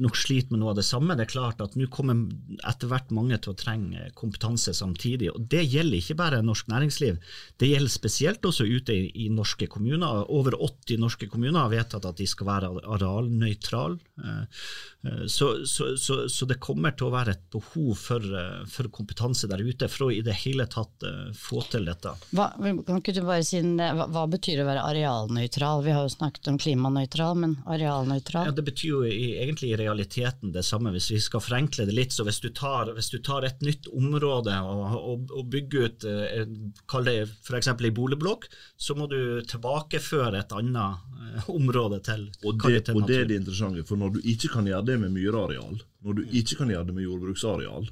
nok 0.00 0.16
slite 0.16 0.54
med 0.54 0.62
noe 0.62 0.72
av 0.72 0.78
det 0.78 0.86
samme. 0.88 1.16
Det 1.18 1.26
er 1.26 1.32
klart 1.32 1.62
at 1.64 1.76
Nå 1.78 1.88
kommer 1.92 2.24
etter 2.68 2.90
hvert 2.90 3.12
mange 3.14 3.38
til 3.42 3.52
å 3.52 3.58
trenge 3.58 4.08
kompetanse 4.18 4.74
samtidig. 4.76 5.30
og 5.32 5.48
Det 5.50 5.64
gjelder 5.66 6.00
ikke 6.00 6.18
bare 6.18 6.42
norsk 6.44 6.70
næringsliv, 6.72 7.18
det 7.60 7.72
gjelder 7.72 7.92
spesielt 7.92 8.44
også 8.48 8.66
ute 8.68 8.94
i, 8.94 9.08
i 9.24 9.28
norske 9.32 9.68
kommuner. 9.70 10.24
Over 10.32 10.56
80 10.58 11.02
norske 11.02 11.28
kommuner 11.30 11.60
har 11.60 11.72
vedtatt 11.72 12.08
at 12.08 12.20
de 12.20 12.28
skal 12.28 12.48
være 12.48 12.72
arealnøytrale. 12.84 13.98
Eh, 14.24 14.62
eh, 15.04 15.24
så, 15.26 15.50
så, 15.66 15.96
så, 15.96 16.20
så, 16.28 16.48
det 16.48 16.58
kommer 16.62 16.96
til 16.96 17.08
å 17.08 17.14
være 17.14 17.36
et 17.36 17.44
behov 17.52 17.92
for, 18.00 18.24
eh, 18.24 18.64
for, 18.70 18.90
kompetanse 18.94 19.50
der 19.50 19.62
ute 19.62 19.90
for 19.92 20.08
å 20.08 20.12
i 20.14 20.22
det 20.24 20.36
hele 20.44 20.66
tatt 20.70 21.04
få 21.36 21.62
til 21.70 21.86
dette. 21.88 22.14
Hva, 22.34 22.50
kan 22.56 23.00
ikke 23.00 23.14
du 23.16 23.22
bare 23.26 23.44
si, 23.46 23.60
hva, 23.60 24.08
hva 24.10 24.24
betyr 24.30 24.62
å 24.62 24.68
være 24.68 24.86
arealnøytral? 24.88 25.84
Vi 25.86 25.94
har 25.94 26.06
jo 26.06 26.14
snakket 26.14 26.37
snakket 26.38 26.48
om 26.48 26.58
klimanøytral, 26.58 27.36
men 27.36 27.56
arealnøytral. 27.66 28.46
Ja, 28.46 28.52
Det 28.52 28.64
betyr 28.64 28.88
jo 28.88 29.02
i, 29.04 29.38
egentlig 29.42 29.72
i 29.72 29.76
realiteten 29.76 30.52
det 30.52 30.64
samme, 30.64 30.90
hvis 30.92 31.10
vi 31.10 31.20
skal 31.20 31.40
forenkle 31.40 31.86
det 31.86 31.94
litt. 31.94 32.12
så 32.12 32.24
Hvis 32.24 32.40
du 32.40 32.50
tar, 32.50 32.92
hvis 32.94 33.10
du 33.10 33.18
tar 33.18 33.44
et 33.44 33.60
nytt 33.60 33.86
område 33.88 34.54
og, 34.62 34.96
og, 34.96 35.30
og 35.30 35.50
bygger 35.50 35.88
ut 35.88 36.04
eh, 36.04 36.46
kall 36.86 37.04
det 37.04 37.28
f.eks. 37.44 37.68
ei 37.68 37.90
boligblokk, 37.90 38.48
så 38.76 38.94
må 38.94 39.08
du 39.08 39.42
tilbakeføre 39.42 40.38
et 40.38 40.52
annet 40.52 40.98
eh, 41.36 41.50
område 41.50 42.00
til, 42.00 42.30
Og 42.44 42.60
det, 42.62 42.84
til 42.86 42.96
og 42.96 43.08
det 43.08 43.22
er 43.22 43.26
det 43.28 43.40
interessante, 43.42 43.84
for 43.86 43.96
når 43.96 44.18
du 44.18 44.20
ikke 44.24 44.48
kan 44.48 44.66
gjøre 44.66 44.86
det 44.86 45.00
med 45.00 45.10
myrareal, 45.10 45.80
når 46.04 46.12
du 46.14 46.22
ikke 46.30 46.62
kan 46.62 46.70
gjøre 46.70 46.86
det 46.86 46.94
med 46.94 47.04
jordbruksareal, 47.04 47.88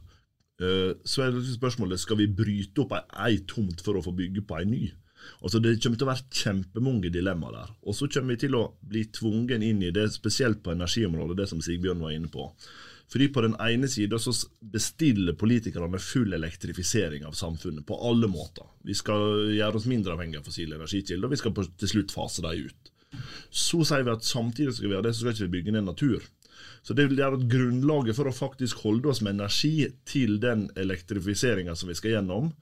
eh, 0.60 0.92
så 1.04 1.22
er 1.22 1.32
det 1.32 1.42
liksom 1.42 1.58
spørsmålet 1.58 2.00
skal 2.00 2.20
vi 2.22 2.30
bryte 2.30 2.84
opp 2.84 2.94
ei 2.96 3.42
tomt 3.48 3.82
for 3.82 3.98
å 3.98 4.04
få 4.04 4.14
bygge 4.16 4.46
på 4.46 4.60
ei 4.60 4.70
ny. 4.70 4.84
Altså 5.42 5.60
Det 5.62 5.76
kommer 5.82 6.00
til 6.00 6.06
å 6.06 6.10
være 6.10 6.40
kjempemange 6.42 7.12
dilemmaer 7.14 7.56
der. 7.60 7.72
Og 7.86 7.96
så 7.98 8.08
kommer 8.10 8.34
vi 8.34 8.42
til 8.46 8.58
å 8.58 8.66
bli 8.80 9.06
tvungen 9.14 9.64
inn 9.64 9.82
i 9.84 9.92
det, 9.94 10.08
spesielt 10.14 10.62
på 10.64 10.74
energiområdet, 10.74 11.38
det 11.40 11.48
som 11.52 11.62
Sigbjørn 11.64 12.04
var 12.04 12.14
inne 12.16 12.30
på. 12.32 12.50
Fordi 13.12 13.28
På 13.28 13.44
den 13.44 13.54
ene 13.62 13.88
sida 13.88 14.18
så 14.18 14.32
bestiller 14.60 15.36
politikerne 15.38 16.00
full 16.02 16.32
elektrifisering 16.34 17.24
av 17.26 17.36
samfunnet 17.38 17.86
på 17.86 17.98
alle 18.08 18.26
måter. 18.26 18.66
Vi 18.82 18.94
skal 18.98 19.52
gjøre 19.54 19.78
oss 19.78 19.86
mindre 19.86 20.16
avhengig 20.16 20.40
av 20.40 20.48
fossile 20.48 20.74
energikilder, 20.74 21.28
og 21.28 21.36
vi 21.36 21.40
skal 21.42 21.54
til 21.54 21.92
slutt 21.92 22.14
fase 22.14 22.42
dem 22.42 22.66
ut. 22.66 22.90
Så 23.50 23.84
sier 23.86 24.02
vi 24.02 24.12
at 24.12 24.26
samtidig 24.26 24.74
skal 24.74 24.88
vi 24.88 24.96
gjøre 24.96 25.06
det, 25.06 25.14
så 25.14 25.22
skal 25.22 25.36
ikke 25.36 25.46
vi 25.46 25.54
bygge 25.54 25.76
ned 25.76 25.86
natur. 25.86 26.26
Så 26.82 26.94
det 26.94 27.08
vil 27.08 27.20
gjøre 27.22 27.38
at 27.38 27.48
grunnlaget 27.50 28.18
for 28.18 28.30
å 28.30 28.34
faktisk 28.34 28.82
holde 28.86 29.10
oss 29.10 29.22
med 29.22 29.36
energi 29.36 29.88
til 30.06 30.40
den 30.42 30.66
elektrifiseringa 30.78 31.74
som 31.78 31.90
vi 31.90 31.96
skal 31.98 32.16
gjennom, 32.16 32.52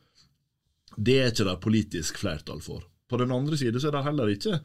det 0.97 1.17
er 1.21 1.33
ikke 1.33 1.49
det 1.49 1.61
politisk 1.65 2.19
flertall 2.23 2.61
for. 2.65 2.85
På 3.11 3.21
den 3.21 3.33
andre 3.35 3.57
side 3.61 3.81
så 3.81 3.91
er 3.91 3.97
det 3.99 4.05
heller 4.07 4.33
ikke 4.33 4.59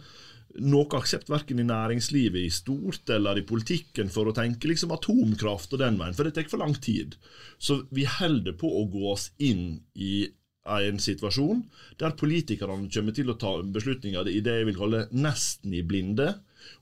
noe 0.66 0.98
aksept 0.98 1.30
verken 1.30 1.62
i 1.62 1.68
næringslivet 1.68 2.42
i 2.42 2.50
stort 2.54 3.12
eller 3.14 3.38
i 3.38 3.46
politikken 3.46 4.10
for 4.10 4.30
å 4.30 4.34
tenke 4.34 4.70
liksom 4.72 4.94
atomkraft 4.96 5.76
og 5.76 5.84
den 5.84 6.00
veien, 6.00 6.16
for 6.18 6.26
det 6.26 6.34
tar 6.38 6.50
for 6.50 6.62
lang 6.64 6.74
tid. 6.82 7.20
Så 7.62 7.84
vi 7.94 8.08
holder 8.10 8.56
på 8.58 8.72
å 8.80 8.88
gå 8.90 9.06
oss 9.12 9.30
inn 9.38 9.84
i 9.94 10.26
en 10.70 11.00
situasjon 11.02 11.64
der 12.02 12.18
politikerne 12.18 12.90
kommer 12.94 13.16
til 13.16 13.32
å 13.32 13.38
ta 13.40 13.56
beslutninger 13.62 14.30
i 14.30 14.42
det 14.46 14.60
jeg 14.60 14.70
vil 14.70 14.80
kalle 14.80 15.06
nesten 15.14 15.74
i 15.74 15.84
blinde, 15.86 16.34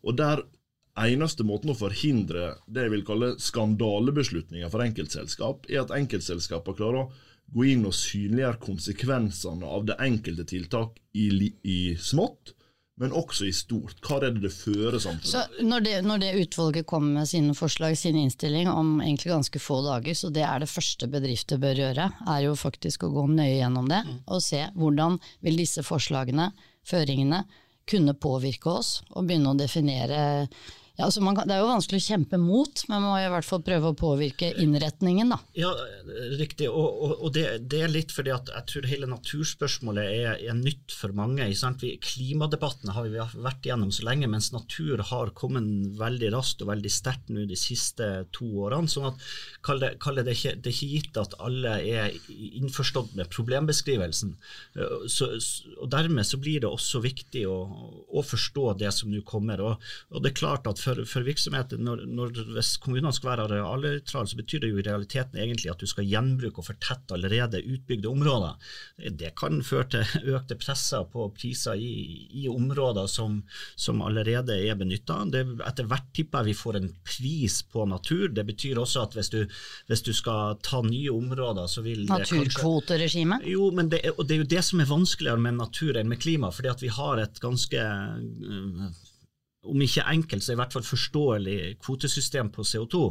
og 0.04 0.18
der 0.20 0.44
eneste 0.98 1.46
måten 1.46 1.72
å 1.72 1.78
forhindre 1.78 2.56
det 2.66 2.88
jeg 2.88 2.96
vil 2.96 3.06
kalle 3.08 3.34
skandalebeslutninger 3.42 4.72
for 4.74 4.84
enkeltselskap, 4.84 5.68
er 5.70 5.84
at 5.84 5.94
enkeltselskaper 5.94 6.78
klarer 6.78 7.06
å 7.06 7.12
gå 7.54 7.66
inn 7.72 7.88
og 7.88 7.96
synliggjøre 7.96 8.62
konsekvensene 8.64 9.68
av 9.68 9.88
det 9.88 9.98
enkelte 10.04 10.46
tiltak 10.48 10.98
i, 11.16 11.30
i 11.64 11.80
smått, 12.00 12.54
men 12.98 13.14
også 13.14 13.46
i 13.46 13.54
stort. 13.54 14.00
Hva 14.02 14.18
er 14.18 14.34
det 14.34 14.48
det 14.48 14.52
fører 14.56 14.98
samfunnet? 14.98 15.30
Så 15.30 15.66
når 15.66 15.84
det, 15.86 15.96
når 16.08 16.24
det 16.24 16.32
utvalget 16.42 16.88
kommer 16.90 17.20
med 17.20 17.30
sine 17.30 17.54
forslag, 17.58 17.98
sin 17.98 18.18
innstilling 18.18 18.70
om 18.72 18.98
egentlig 19.04 19.36
ganske 19.36 19.62
få 19.62 19.84
dager, 19.86 20.18
så 20.18 20.32
det 20.34 20.44
er 20.48 20.64
det 20.64 20.72
første 20.72 21.10
bedrifter 21.14 21.62
bør 21.62 21.84
gjøre, 21.84 22.10
er 22.26 22.42
jo 22.48 22.58
faktisk 22.58 23.06
å 23.06 23.14
gå 23.14 23.28
nøye 23.30 23.60
gjennom 23.60 23.88
det 23.92 24.02
og 24.26 24.42
se 24.44 24.64
hvordan 24.74 25.20
vil 25.46 25.62
disse 25.62 25.86
forslagene, 25.86 26.50
føringene, 26.88 27.46
kunne 27.88 28.18
påvirke 28.20 28.74
oss 28.82 28.98
og 29.14 29.30
begynne 29.30 29.54
å 29.54 29.60
definere 29.60 30.20
ja, 30.98 31.06
altså 31.06 31.22
man 31.22 31.38
Det 31.38 31.54
er 31.54 31.62
jo 31.62 31.70
vanskelig 31.70 32.00
å 32.02 32.06
kjempe 32.08 32.40
mot, 32.42 32.82
men 32.90 33.04
man 33.04 33.12
må 33.12 33.18
i 33.22 33.30
hvert 33.30 33.46
fall 33.46 33.62
prøve 33.66 33.92
å 33.92 33.98
påvirke 33.98 34.50
innretningen. 34.64 35.30
da. 35.30 35.38
Ja, 35.54 35.70
riktig. 36.40 36.72
Og, 36.72 36.88
og, 37.06 37.12
og 37.28 37.34
det, 37.36 37.44
det 37.70 37.84
er 37.86 37.94
litt 37.94 38.14
fordi 38.16 38.34
at 38.34 38.50
jeg 38.50 38.66
tror 38.72 38.88
hele 38.90 39.10
naturspørsmålet 39.12 40.08
er, 40.08 40.42
er 40.50 40.58
nytt 40.58 40.96
for 40.98 41.14
mange. 41.14 41.46
Vi, 41.84 41.92
klimadebatten 42.02 42.90
har 42.96 43.06
vi 43.06 43.14
vært 43.14 43.68
igjennom 43.68 43.92
så 43.94 44.08
lenge, 44.08 44.30
mens 44.32 44.50
natur 44.56 45.04
har 45.12 45.34
kommet 45.38 45.68
veldig 46.00 46.32
raskt 46.34 46.66
og 46.66 46.72
veldig 46.72 46.92
sterkt 46.92 47.30
nå 47.30 47.46
de 47.46 47.60
siste 47.60 48.10
to 48.34 48.50
årene. 48.66 48.90
sånn 48.90 49.12
at 49.12 49.30
kall 49.68 49.84
det, 49.84 49.94
kall 50.02 50.18
det, 50.18 50.34
ikke, 50.34 50.56
det 50.58 50.74
er 50.74 50.80
ikke 50.80 50.92
gitt 50.96 51.22
at 51.22 51.38
alle 51.46 51.76
er 51.78 52.18
innforstått 52.58 53.14
med 53.20 53.30
problembeskrivelsen. 53.38 54.34
Så, 55.14 55.30
og 55.78 55.94
Dermed 55.94 56.26
så 56.26 56.42
blir 56.42 56.66
det 56.66 56.74
også 56.74 57.04
viktig 57.06 57.46
å, 57.46 57.62
å 58.10 58.26
forstå 58.26 58.80
det 58.82 58.90
som 58.98 59.14
nå 59.14 59.22
kommer. 59.28 59.62
Og, 59.62 59.90
og 60.10 60.26
det 60.26 60.34
er 60.34 60.42
klart 60.42 60.66
at 60.70 60.87
for, 60.88 61.04
for 61.10 61.26
virksomheter, 61.28 61.80
når, 61.84 62.04
når, 62.08 62.42
hvis 62.56 62.76
kommunene 62.84 63.12
skal 63.16 63.32
være 63.34 63.48
arealnøytrale, 63.48 64.30
så 64.32 64.40
betyr 64.40 64.64
det 64.64 64.72
jo 64.72 64.80
i 64.80 64.86
realiteten 64.86 65.40
egentlig 65.42 65.72
at 65.72 65.82
du 65.82 65.88
skal 65.90 66.08
gjenbruke 66.08 66.62
og 66.62 66.68
fortette 66.70 67.16
allerede 67.18 67.62
utbygde 67.64 68.12
områder. 68.12 68.72
Det 69.20 69.34
kan 69.40 69.60
føre 69.66 69.90
til 69.98 70.16
økte 70.38 70.58
presser 70.60 71.08
på 71.12 71.28
priser 71.36 71.80
i, 71.80 71.92
i 72.44 72.48
områder 72.52 73.10
som, 73.12 73.42
som 73.76 74.04
allerede 74.06 74.56
er 74.58 74.80
benytta. 74.80 75.20
Etter 75.68 75.90
hvert 75.90 76.08
tipper 76.16 76.46
jeg 76.46 76.54
vi 76.54 76.58
får 76.62 76.80
en 76.80 76.90
pris 77.08 77.60
på 77.72 77.88
natur. 77.90 78.30
Det 78.34 78.46
betyr 78.48 78.80
også 78.82 79.08
at 79.08 79.18
hvis 79.18 79.32
du, 79.34 79.42
hvis 79.92 80.06
du 80.06 80.14
skal 80.16 80.58
ta 80.64 80.82
nye 80.86 81.12
områder, 81.14 81.68
så 81.72 81.84
vil 81.86 82.06
det 82.06 82.14
Naturkvoteregimet. 82.14 83.46
jo, 83.48 83.72
men 83.76 83.92
det, 83.92 84.04
det 84.24 84.38
er 84.38 84.44
jo 84.44 84.52
det 84.56 84.64
som 84.66 84.82
er 84.82 84.90
vanskeligere 84.90 85.42
med 85.42 85.60
natur 85.60 85.98
enn 86.00 86.10
med 86.10 86.22
klima, 86.24 86.52
fordi 86.54 86.72
at 86.72 86.84
vi 86.84 86.94
har 86.94 87.20
et 87.22 87.42
ganske 87.44 87.84
om 89.70 89.82
ikke 89.84 90.04
enkelt, 90.08 90.44
så 90.46 90.54
i 90.54 90.58
hvert 90.60 90.74
fall 90.74 90.86
forståelig 90.88 91.58
kvotesystem 91.84 92.50
på 92.56 92.64
CO2. 92.68 93.02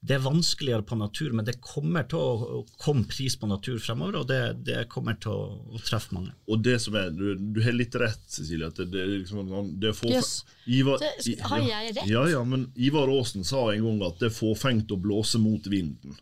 Det 0.00 0.16
er 0.16 0.22
vanskeligere 0.24 0.84
på 0.86 0.98
natur, 1.00 1.32
men 1.36 1.44
det 1.48 1.56
kommer 1.64 2.06
til 2.10 2.18
å 2.20 2.60
komme 2.82 3.04
pris 3.10 3.36
på 3.40 3.48
natur 3.50 3.78
fremover, 3.82 4.20
og 4.22 4.28
det, 4.30 4.40
det 4.66 4.84
kommer 4.92 5.18
til 5.20 5.32
å, 5.34 5.46
å 5.74 5.82
treffe 5.84 6.14
mange. 6.16 6.32
Og 6.48 6.62
det 6.64 6.78
som 6.84 6.96
er, 7.00 7.10
Du, 7.14 7.34
du 7.56 7.60
har 7.64 7.74
litt 7.76 7.94
rett, 8.00 8.22
Cecilie. 8.30 8.66
at 8.70 8.78
det, 8.80 8.88
det, 8.94 9.02
er 9.04 9.12
liksom, 9.18 9.50
det 9.80 9.90
er 9.92 9.98
få, 9.98 10.10
yes. 10.14 10.32
Ivar, 10.66 11.02
i- 11.26 11.38
har 11.40 11.64
jeg 11.68 11.96
rett? 11.98 12.06
Ja, 12.10 12.26
ja, 12.30 12.44
men 12.44 12.68
Ivar 12.76 13.10
Aasen 13.12 13.44
sa 13.44 13.66
en 13.74 13.84
gang 13.84 14.02
at 14.08 14.20
det 14.22 14.30
er 14.30 14.36
fåfengt 14.38 14.90
å 14.94 15.00
blåse 15.00 15.38
mot 15.42 15.66
vinden. 15.70 16.16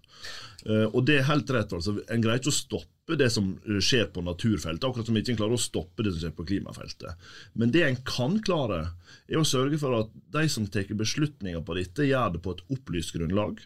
Eh, 0.66 0.88
og 0.88 1.06
det 1.08 1.18
er 1.18 1.28
helt 1.30 1.50
rett. 1.50 1.72
altså. 1.74 1.96
En 2.12 2.22
greier 2.22 2.40
ikke 2.40 2.52
å 2.52 2.56
stoppe 2.56 3.18
det 3.18 3.28
som 3.34 3.52
eh, 3.66 3.80
skjer 3.82 4.08
på 4.14 4.24
naturfeltet, 4.26 4.86
akkurat 4.86 5.08
som 5.08 5.18
ikke 5.18 5.34
en 5.34 5.40
klarer 5.40 5.58
å 5.58 5.64
stoppe 5.64 6.06
det 6.06 6.14
som 6.14 6.22
skjer 6.22 6.36
på 6.38 6.46
klimafeltet. 6.52 7.26
Men 7.58 7.74
det 7.74 7.84
en 7.86 7.98
kan 8.06 8.38
klare, 8.44 8.84
er 9.28 9.40
å 9.40 9.48
sørge 9.48 9.80
for 9.80 9.98
at 9.98 10.14
de 10.34 10.46
som 10.52 10.68
tar 10.70 10.90
beslutninger 10.98 11.64
på 11.66 11.78
dette, 11.78 12.08
gjør 12.08 12.36
det 12.36 12.44
på 12.44 12.54
et 12.54 12.64
opplyst 12.76 13.14
grunnlag. 13.16 13.62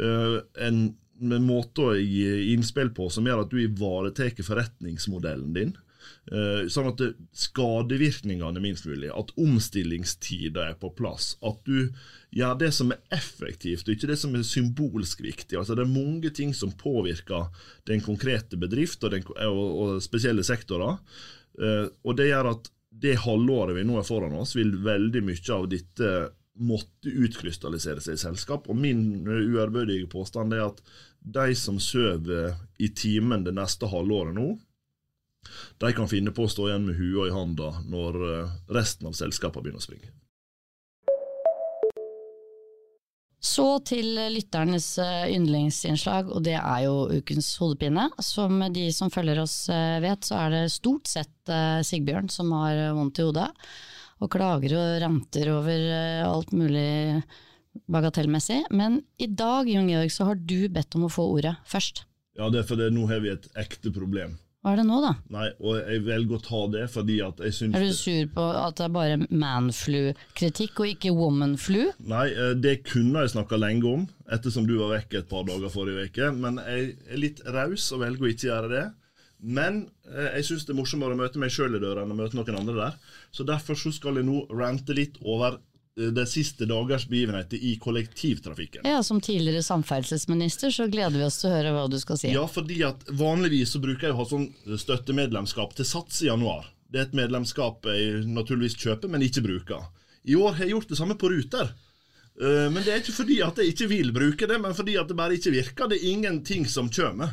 Eh, 0.00 0.38
en 0.66 0.86
måte 1.46 1.80
å 1.80 1.96
gi 1.96 2.52
innspill 2.52 2.92
på 2.96 3.08
som 3.12 3.26
gjør 3.26 3.46
at 3.46 3.52
du 3.52 3.60
ivaretar 3.62 4.36
forretningsmodellen 4.44 5.54
din. 5.56 5.76
Eh, 6.26 6.66
Sånn 6.72 6.88
at 6.90 7.02
skadevirkningene 7.38 8.58
er 8.58 8.64
minst 8.64 8.86
mulig, 8.88 9.10
at 9.14 9.32
omstillingstida 9.38 10.68
er 10.70 10.78
på 10.80 10.90
plass. 10.98 11.34
At 11.46 11.60
du 11.68 11.92
gjør 12.36 12.58
det 12.60 12.72
som 12.74 12.90
er 12.92 13.02
effektivt, 13.14 13.86
og 13.86 13.94
ikke 13.94 14.10
det 14.10 14.18
som 14.20 14.34
er 14.34 14.46
symbolsk 14.46 15.22
viktig. 15.24 15.58
Altså 15.58 15.76
Det 15.78 15.86
er 15.86 15.92
mange 15.94 16.30
ting 16.34 16.54
som 16.54 16.74
påvirker 16.76 17.48
den 17.86 18.02
konkrete 18.04 18.58
bedrift 18.60 19.04
og, 19.04 19.14
den, 19.14 19.26
og, 19.46 19.66
og 19.82 20.02
spesielle 20.04 20.44
sektorer. 20.46 20.98
Eh, 21.60 21.86
Og 22.02 22.16
det 22.18 22.30
gjør 22.30 22.52
at 22.56 22.72
det 22.96 23.18
halvåret 23.26 23.76
vi 23.76 23.84
nå 23.84 23.98
er 24.00 24.06
foran 24.08 24.36
oss, 24.40 24.54
vil 24.56 24.72
veldig 24.80 25.20
mye 25.26 25.52
av 25.52 25.66
dette 25.68 26.12
måtte 26.56 27.10
utkrystallisere 27.12 28.00
seg 28.00 28.16
i 28.16 28.20
selskap. 28.22 28.70
Og 28.72 28.78
min 28.80 29.26
uærbødige 29.28 30.08
påstand 30.08 30.54
er 30.56 30.70
at 30.70 30.80
de 31.20 31.50
som 31.58 31.76
sover 31.82 32.54
i 32.80 32.88
timen 32.96 33.44
det 33.44 33.52
neste 33.56 33.88
halvåret 33.90 34.32
nå, 34.36 34.54
de 35.82 35.92
kan 35.96 36.08
finne 36.10 36.32
på 36.34 36.46
å 36.46 36.50
stå 36.50 36.68
igjen 36.70 36.86
med 36.88 36.98
hua 37.00 37.26
i 37.28 37.34
handa 37.34 37.72
når 37.88 38.22
eh, 38.28 38.54
resten 38.76 39.10
av 39.10 39.16
selskapene 39.18 39.66
begynner 39.66 39.82
å 39.82 39.86
springe. 39.86 40.12
Så 43.46 43.66
til 43.86 44.16
lytternes 44.32 44.88
eh, 45.02 45.28
yndlingsinnslag, 45.36 46.32
og 46.34 46.42
det 46.48 46.56
er 46.58 46.86
jo 46.86 47.06
ukens 47.20 47.52
hodepine. 47.62 48.08
Som 48.24 48.58
de 48.74 48.88
som 48.94 49.12
følger 49.12 49.42
oss 49.44 49.68
eh, 49.72 49.98
vet, 50.02 50.26
så 50.26 50.40
er 50.46 50.54
det 50.54 50.62
stort 50.74 51.10
sett 51.10 51.32
Sigbjørn 51.86 52.26
som 52.32 52.50
har 52.58 52.80
vondt 52.96 53.20
i 53.22 53.26
hodet, 53.28 53.46
og 54.18 54.32
klager 54.32 54.72
og 54.74 54.96
ranter 54.98 55.52
over 55.52 55.84
alt 56.26 56.50
mulig 56.56 57.22
bagatellmessig. 57.92 58.64
Men 58.74 58.98
i 59.22 59.28
dag, 59.30 59.68
Jon 59.70 59.92
Georg, 59.92 60.10
så 60.10 60.26
har 60.30 60.40
du 60.40 60.66
bedt 60.72 60.96
om 60.98 61.06
å 61.06 61.12
få 61.12 61.28
ordet 61.36 61.54
først. 61.68 62.02
Ja, 62.36 62.50
det 62.52 62.62
er 62.64 62.68
fordi 62.68 62.90
nå 62.92 63.06
har 63.08 63.22
vi 63.24 63.32
et 63.32 63.46
ekte 63.56 63.92
problem. 63.94 64.36
Hva 64.66 64.72
er 64.74 64.80
det 64.80 64.84
nå, 64.88 64.96
da? 64.98 65.12
Nei, 65.30 65.44
og 65.62 65.76
jeg 65.78 66.00
velger 66.02 66.40
å 66.40 66.42
ta 66.42 66.60
det 66.72 66.80
fordi 66.90 67.20
at 67.22 67.38
jeg 67.38 67.54
syns 67.54 67.76
Er 67.78 67.84
du 67.86 67.92
sur 67.94 68.32
på 68.34 68.46
at 68.50 68.80
det 68.80 68.88
er 68.88 68.94
bare 68.96 69.18
manflu-kritikk 69.30 70.80
og 70.82 70.88
ikke 70.90 71.12
womanflu? 71.14 71.84
Nei, 72.10 72.24
eh, 72.32 72.50
det 72.58 72.80
kunne 72.88 73.22
jeg 73.22 73.36
snakka 73.36 73.60
lenge 73.62 73.86
om, 73.86 74.02
ettersom 74.26 74.66
du 74.66 74.74
var 74.80 74.96
vekk 74.96 75.20
et 75.20 75.28
par 75.30 75.46
dager 75.46 75.70
forrige 75.70 76.08
uke. 76.08 76.32
Men 76.34 76.58
jeg 76.64 76.88
er 76.98 77.22
litt 77.22 77.44
raus 77.46 77.86
og 77.94 78.02
velger 78.02 78.26
å 78.26 78.32
ikke 78.32 78.48
gjøre 78.48 78.72
det. 78.72 78.82
Men 79.54 79.84
eh, 80.10 80.32
jeg 80.40 80.48
syns 80.50 80.66
det 80.66 80.74
er 80.74 80.80
morsommere 80.80 81.14
å 81.14 81.22
møte 81.22 81.38
meg 81.38 81.54
sjøl 81.54 81.78
i 81.78 81.84
døra 81.86 82.02
enn 82.02 82.16
å 82.16 82.18
møte 82.18 82.34
noen 82.34 82.58
andre 82.58 82.76
der. 82.80 82.98
Så 83.30 83.46
derfor 83.46 83.78
så 83.78 83.94
skal 83.94 84.18
jeg 84.18 84.26
nå 84.26 84.48
rante 84.50 84.98
litt 84.98 85.22
over 85.22 85.60
de 85.96 86.26
siste 86.28 86.66
dagers 86.68 87.06
begivenheter 87.08 87.56
i 87.56 87.76
kollektivtrafikken. 87.80 88.82
Ja, 88.84 89.02
som 89.02 89.20
tidligere 89.20 89.62
samferdselsminister 89.64 90.70
så 90.70 90.86
gleder 90.92 91.16
vi 91.16 91.24
oss 91.24 91.38
til 91.40 91.48
å 91.48 91.54
høre 91.54 91.72
hva 91.72 91.86
du 91.88 91.96
skal 92.00 92.18
si. 92.20 92.32
Ja, 92.34 92.44
fordi 92.50 92.82
at 92.84 93.06
vanligvis 93.16 93.72
så 93.72 93.80
bruker 93.80 94.10
jeg 94.10 94.16
å 94.16 94.18
ha 94.20 94.26
sånn 94.28 94.50
støttemedlemskap 94.76 95.72
til 95.78 95.88
Sats 95.88 96.20
i 96.22 96.28
januar. 96.28 96.68
Det 96.92 97.00
er 97.00 97.08
et 97.08 97.16
medlemskap 97.16 97.88
jeg 97.88 98.26
naturligvis 98.28 98.76
kjøper, 98.78 99.08
men 99.10 99.24
ikke 99.24 99.42
bruker. 99.46 99.88
I 100.28 100.36
år 100.36 100.58
har 100.58 100.66
jeg 100.66 100.74
gjort 100.76 100.92
det 100.92 100.98
samme 101.00 101.16
på 101.18 101.30
Ruter. 101.32 101.72
Eh, 102.40 102.68
Men 102.70 102.82
det 102.84 102.92
er 102.92 103.00
ikke 103.00 103.16
fordi 103.16 103.40
at 103.46 103.56
jeg 103.62 103.72
ikke 103.72 103.88
vil 103.88 104.12
bruke 104.12 104.46
det, 104.46 104.60
men 104.60 104.74
fordi 104.76 104.98
at 105.00 105.08
det 105.08 105.16
bare 105.16 105.38
ikke 105.38 105.54
virker. 105.56 105.88
Det 105.88 105.96
er 106.02 106.12
ingenting 106.12 106.68
som 106.68 106.90
kommer. 106.92 107.32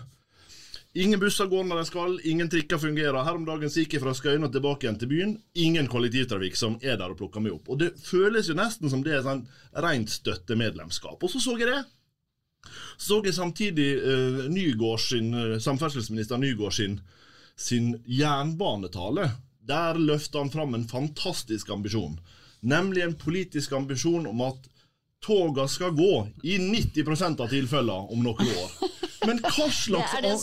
Ingen 0.93 1.19
busser 1.19 1.47
går 1.49 1.63
når 1.65 1.79
de 1.79 1.85
skal, 1.89 2.19
ingen 2.29 2.49
trikker 2.53 2.77
fungerer. 2.77 3.23
Her 3.25 3.37
om 3.39 3.45
dagen 3.47 3.71
gikk 3.73 3.95
jeg 3.95 4.01
fra 4.03 4.13
Skøyen 4.13 4.45
tilbake 4.53 4.85
igjen 4.85 4.99
til 5.01 5.09
byen. 5.09 5.31
Ingen 5.57 5.87
kollektivtrafikk 5.89 6.57
som 6.59 6.75
er 6.85 6.99
der 7.01 7.09
og 7.09 7.17
plukker 7.17 7.41
meg 7.41 7.55
opp. 7.55 7.71
Og 7.73 7.79
det 7.81 7.95
føles 8.05 8.51
jo 8.51 8.57
nesten 8.59 8.91
som 8.93 9.01
det 9.05 9.15
er 9.17 9.23
sånn 9.25 9.41
rent 9.81 10.13
støttemedlemskap. 10.13 11.17
Og 11.17 11.33
så 11.33 11.41
så 11.41 11.57
jeg 11.57 11.71
det. 11.71 11.81
Så 13.01 13.23
jeg 13.25 13.33
samtidig 13.33 13.87
uh, 14.03 14.45
Nygård 14.53 15.01
sin, 15.01 15.33
uh, 15.33 15.57
samferdselsminister 15.57 16.37
Nygård 16.37 16.77
sin, 16.77 16.99
sin 17.57 17.95
jernbanetale. 18.05 19.31
Der 19.65 19.97
løfta 19.97 20.43
han 20.43 20.53
fram 20.53 20.77
en 20.77 20.85
fantastisk 20.87 21.73
ambisjon. 21.73 22.19
Nemlig 22.61 23.01
en 23.01 23.17
politisk 23.17 23.73
ambisjon 23.73 24.29
om 24.29 24.45
at 24.45 24.69
toga 25.25 25.65
skal 25.67 25.97
gå 25.97 26.27
i 26.43 26.59
90 26.61 27.41
av 27.41 27.49
tilfellene 27.49 28.13
om 28.13 28.21
noen 28.21 28.53
år. 28.61 28.77
Men 29.27 29.39
hva 29.45 29.69
slags, 29.71 30.11
Det 30.11 30.19
er 30.19 30.27
det 30.27 30.35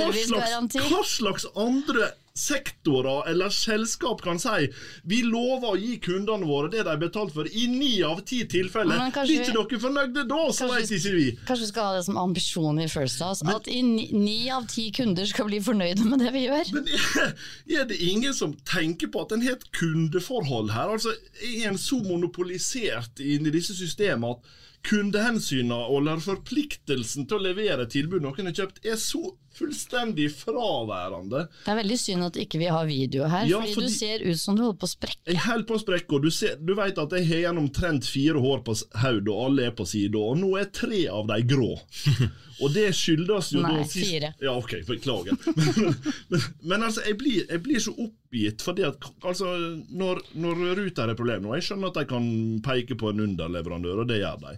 hva 0.00 0.12
slags, 0.16 0.76
hva 0.90 1.04
slags 1.06 1.46
andre 1.56 2.12
sektorer 2.32 3.26
eller 3.28 3.52
selskap 3.52 4.22
kan 4.24 4.38
si 4.40 4.68
vi 5.04 5.18
lover 5.26 5.74
å 5.74 5.76
gi 5.76 5.98
kundene 6.00 6.46
våre 6.48 6.70
det 6.72 6.80
de 6.86 6.88
har 6.88 7.00
betalt 7.00 7.34
for 7.34 7.44
i 7.44 7.66
ni 7.68 7.90
av 8.08 8.22
ti 8.28 8.38
tilfeller? 8.48 8.96
Men 9.02 9.12
Blir 9.12 9.42
ikke 9.42 9.52
dere 9.58 9.80
fornøyde 9.82 10.24
da, 10.30 10.38
så 10.48 10.68
Kanskje- 10.70 10.96
ikke 10.96 11.12
vi. 11.18 11.26
Kanskje 11.44 11.66
vi 11.66 11.70
skal 11.72 11.90
ha 11.90 11.98
det 11.98 12.06
som 12.06 12.16
ambisjon 12.22 12.80
i 12.80 12.88
First 12.88 13.20
House, 13.20 13.44
at 13.44 13.68
i 13.68 13.82
ni, 13.84 14.08
ni 14.16 14.38
av 14.50 14.64
ti 14.66 14.90
kunder 14.96 15.28
skal 15.28 15.50
bli 15.50 15.60
fornøyde 15.60 16.08
med 16.08 16.24
det 16.24 16.32
vi 16.32 16.46
gjør. 16.46 16.72
Men 16.78 16.88
er, 16.88 17.36
er 17.82 17.84
det 17.92 18.00
ingen 18.00 18.32
som 18.34 18.56
tenker 18.64 19.12
på 19.12 19.26
at 19.26 19.36
en 19.36 19.44
har 19.44 19.58
et 19.58 19.68
kundeforhold 19.76 20.72
her? 20.72 20.88
Altså, 20.96 21.12
Er 21.42 21.68
en 21.68 21.76
så 21.78 22.00
monopolisert 22.02 23.20
inn 23.20 23.46
i 23.46 23.52
disse 23.52 23.76
systemene 23.76 24.38
at 24.38 24.58
kundehensyna 24.88 25.78
eller 25.96 26.22
forpliktelsen 26.24 27.28
til 27.28 27.38
å 27.38 27.44
levere 27.50 27.86
tilbud 27.90 28.22
noen 28.24 28.48
har 28.50 28.56
kjøpt, 28.62 28.82
er 28.86 28.98
så 29.00 29.22
fullstendig 29.52 30.30
fraværende? 30.32 31.42
Det 31.66 31.72
er 31.74 31.76
veldig 31.82 31.98
synd 32.00 32.24
at 32.24 32.38
ikke 32.40 32.58
vi 32.62 32.70
har 32.72 32.86
video 32.88 33.26
her, 33.28 33.44
Ja, 33.46 33.60
fordi, 33.60 33.74
fordi- 33.74 33.86
du 33.86 33.92
ser 33.94 34.22
ut 34.30 34.38
som 34.40 34.56
du 34.56 34.62
holder 34.64 34.78
på 34.80 34.88
å 34.88 34.92
sprekke. 34.94 35.26
Jeg 35.28 35.42
holder 35.44 35.66
på 35.68 35.74
å 35.76 35.82
sprekke, 35.82 36.12
og 36.16 36.22
du, 36.22 36.30
ser, 36.30 36.56
du 36.56 36.74
vet 36.74 36.98
at 36.98 37.10
jeg 37.18 37.26
har 37.28 37.36
igjen 37.42 37.60
omtrent 37.60 38.08
fire 38.08 38.40
hår 38.40 38.62
på 38.64 38.76
hodet, 39.02 39.28
og 39.28 39.44
alle 39.44 39.66
er 39.68 39.74
på 39.76 39.86
sida, 39.86 40.18
og 40.18 40.38
nå 40.40 40.54
er 40.58 40.70
tre 40.72 41.02
av 41.12 41.26
de 41.28 41.42
grå. 41.54 41.74
Og 42.62 42.70
det 42.70 42.92
skyldes 42.94 43.48
jo 43.56 43.62
Nei, 43.64 43.72
da 43.80 43.84
sist- 43.90 44.06
fire. 44.06 44.28
Ja, 44.40 44.52
ok, 44.54 44.74
beklager. 44.86 45.34
Men, 45.56 45.94
men, 46.30 46.40
men 46.62 46.82
altså, 46.86 47.02
jeg 47.08 47.16
blir, 47.18 47.40
jeg 47.50 47.62
blir 47.64 47.80
så 47.82 47.90
oppgitt, 47.98 48.62
fordi 48.62 48.84
at 48.86 49.02
altså, 49.26 49.48
når, 49.90 50.20
når 50.38 50.60
Ruter 50.78 51.10
er 51.10 51.18
problemet 51.18 51.42
nå 51.42 51.56
Jeg 51.56 51.64
skjønner 51.66 51.90
at 51.90 51.98
de 51.98 52.04
kan 52.12 52.28
peke 52.62 52.94
på 53.00 53.10
en 53.10 53.24
underleverandør, 53.24 54.04
og 54.04 54.06
det 54.12 54.20
gjør 54.22 54.38
de. 54.44 54.54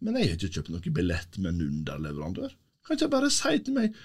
Men 0.00 0.16
jeg 0.20 0.28
har 0.30 0.36
ikke 0.38 0.52
kjøpt 0.58 0.70
noen 0.74 0.94
billett 0.94 1.38
med 1.42 1.50
en 1.54 1.62
underleverandør. 1.68 2.52
Kan 2.86 2.96
ikke 2.96 3.06
jeg 3.08 3.12
bare 3.16 3.30
si 3.34 3.58
til 3.66 3.74
meg 3.76 3.96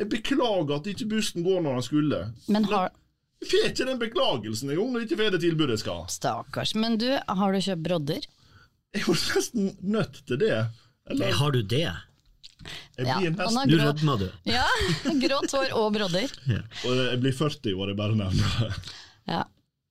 Jeg 0.00 0.08
beklager 0.08 0.70
at 0.78 0.86
ikke 0.88 1.06
bussen 1.10 1.44
går 1.44 1.60
når 1.62 1.74
den 1.78 1.84
skulle. 1.86 2.20
Men 2.48 2.64
har, 2.70 2.88
Jeg 3.42 3.50
får 3.50 3.66
ikke 3.70 3.86
den 3.90 3.98
beklagelsen 4.00 4.70
engang 4.72 4.92
når 4.94 5.02
jeg 5.04 5.10
ikke 5.10 5.18
får 5.20 5.34
det 5.36 5.40
tilbudet 5.44 5.76
jeg 5.76 5.82
skal. 5.84 6.06
stakkars. 6.08 6.72
Men 6.74 6.96
du, 7.02 7.10
har 7.28 7.52
du 7.52 7.60
kjøpt 7.60 7.84
brodder? 7.88 8.24
Jeg 8.96 9.04
var 9.08 9.20
nesten 9.36 9.68
nødt 9.80 10.22
til 10.28 10.40
det. 10.40 10.54
Eller, 11.10 11.32
Har 11.38 11.50
du 11.52 11.62
det? 11.62 11.84
jeg 12.96 13.04
blir 13.04 13.24
ja, 13.26 13.30
nesten 13.34 13.68
Du 13.72 13.76
rødmer 13.80 14.18
du. 14.22 14.26
ja, 14.46 14.64
grått 15.26 15.52
hår 15.56 15.72
og 15.76 15.88
brodder. 15.96 16.30
og 16.86 16.96
Jeg 17.02 17.20
blir 17.24 17.32
40 17.36 17.74
år, 17.74 17.88
jeg 17.92 17.96
bare 17.98 18.16
nevner 18.16 18.58
det. 18.60 18.92
Ja, 19.32 19.40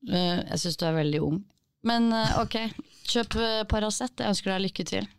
eh, 0.10 0.39
jeg 0.50 0.60
syns 0.63 0.78
du 0.82 0.86
er 0.89 0.95
veldig 0.97 1.21
ung. 1.26 1.41
Men 1.84 2.10
eh, 2.15 2.38
ok, 2.41 2.56
kjøp 3.12 3.36
eh, 3.41 3.63
Paracet. 3.69 4.13
Jeg 4.17 4.34
ønsker 4.34 4.54
deg 4.56 4.63
lykke 4.69 4.86
til. 4.88 5.10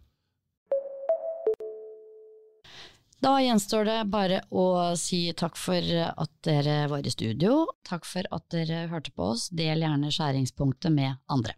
Da 3.22 3.37
gjenstår 3.38 3.85
det 3.87 3.98
bare 4.11 4.40
å 4.50 4.64
si 4.98 5.28
takk 5.38 5.54
for 5.54 5.78
at 6.02 6.30
dere 6.42 6.88
var 6.90 7.06
i 7.06 7.12
studio. 7.14 7.68
Takk 7.87 8.08
for 8.08 8.26
at 8.35 8.48
dere 8.50 8.88
hørte 8.90 9.14
på 9.14 9.28
oss. 9.37 9.46
Del 9.54 9.85
gjerne 9.85 10.11
skjæringspunktet 10.11 10.90
med 10.90 11.20
andre. 11.30 11.54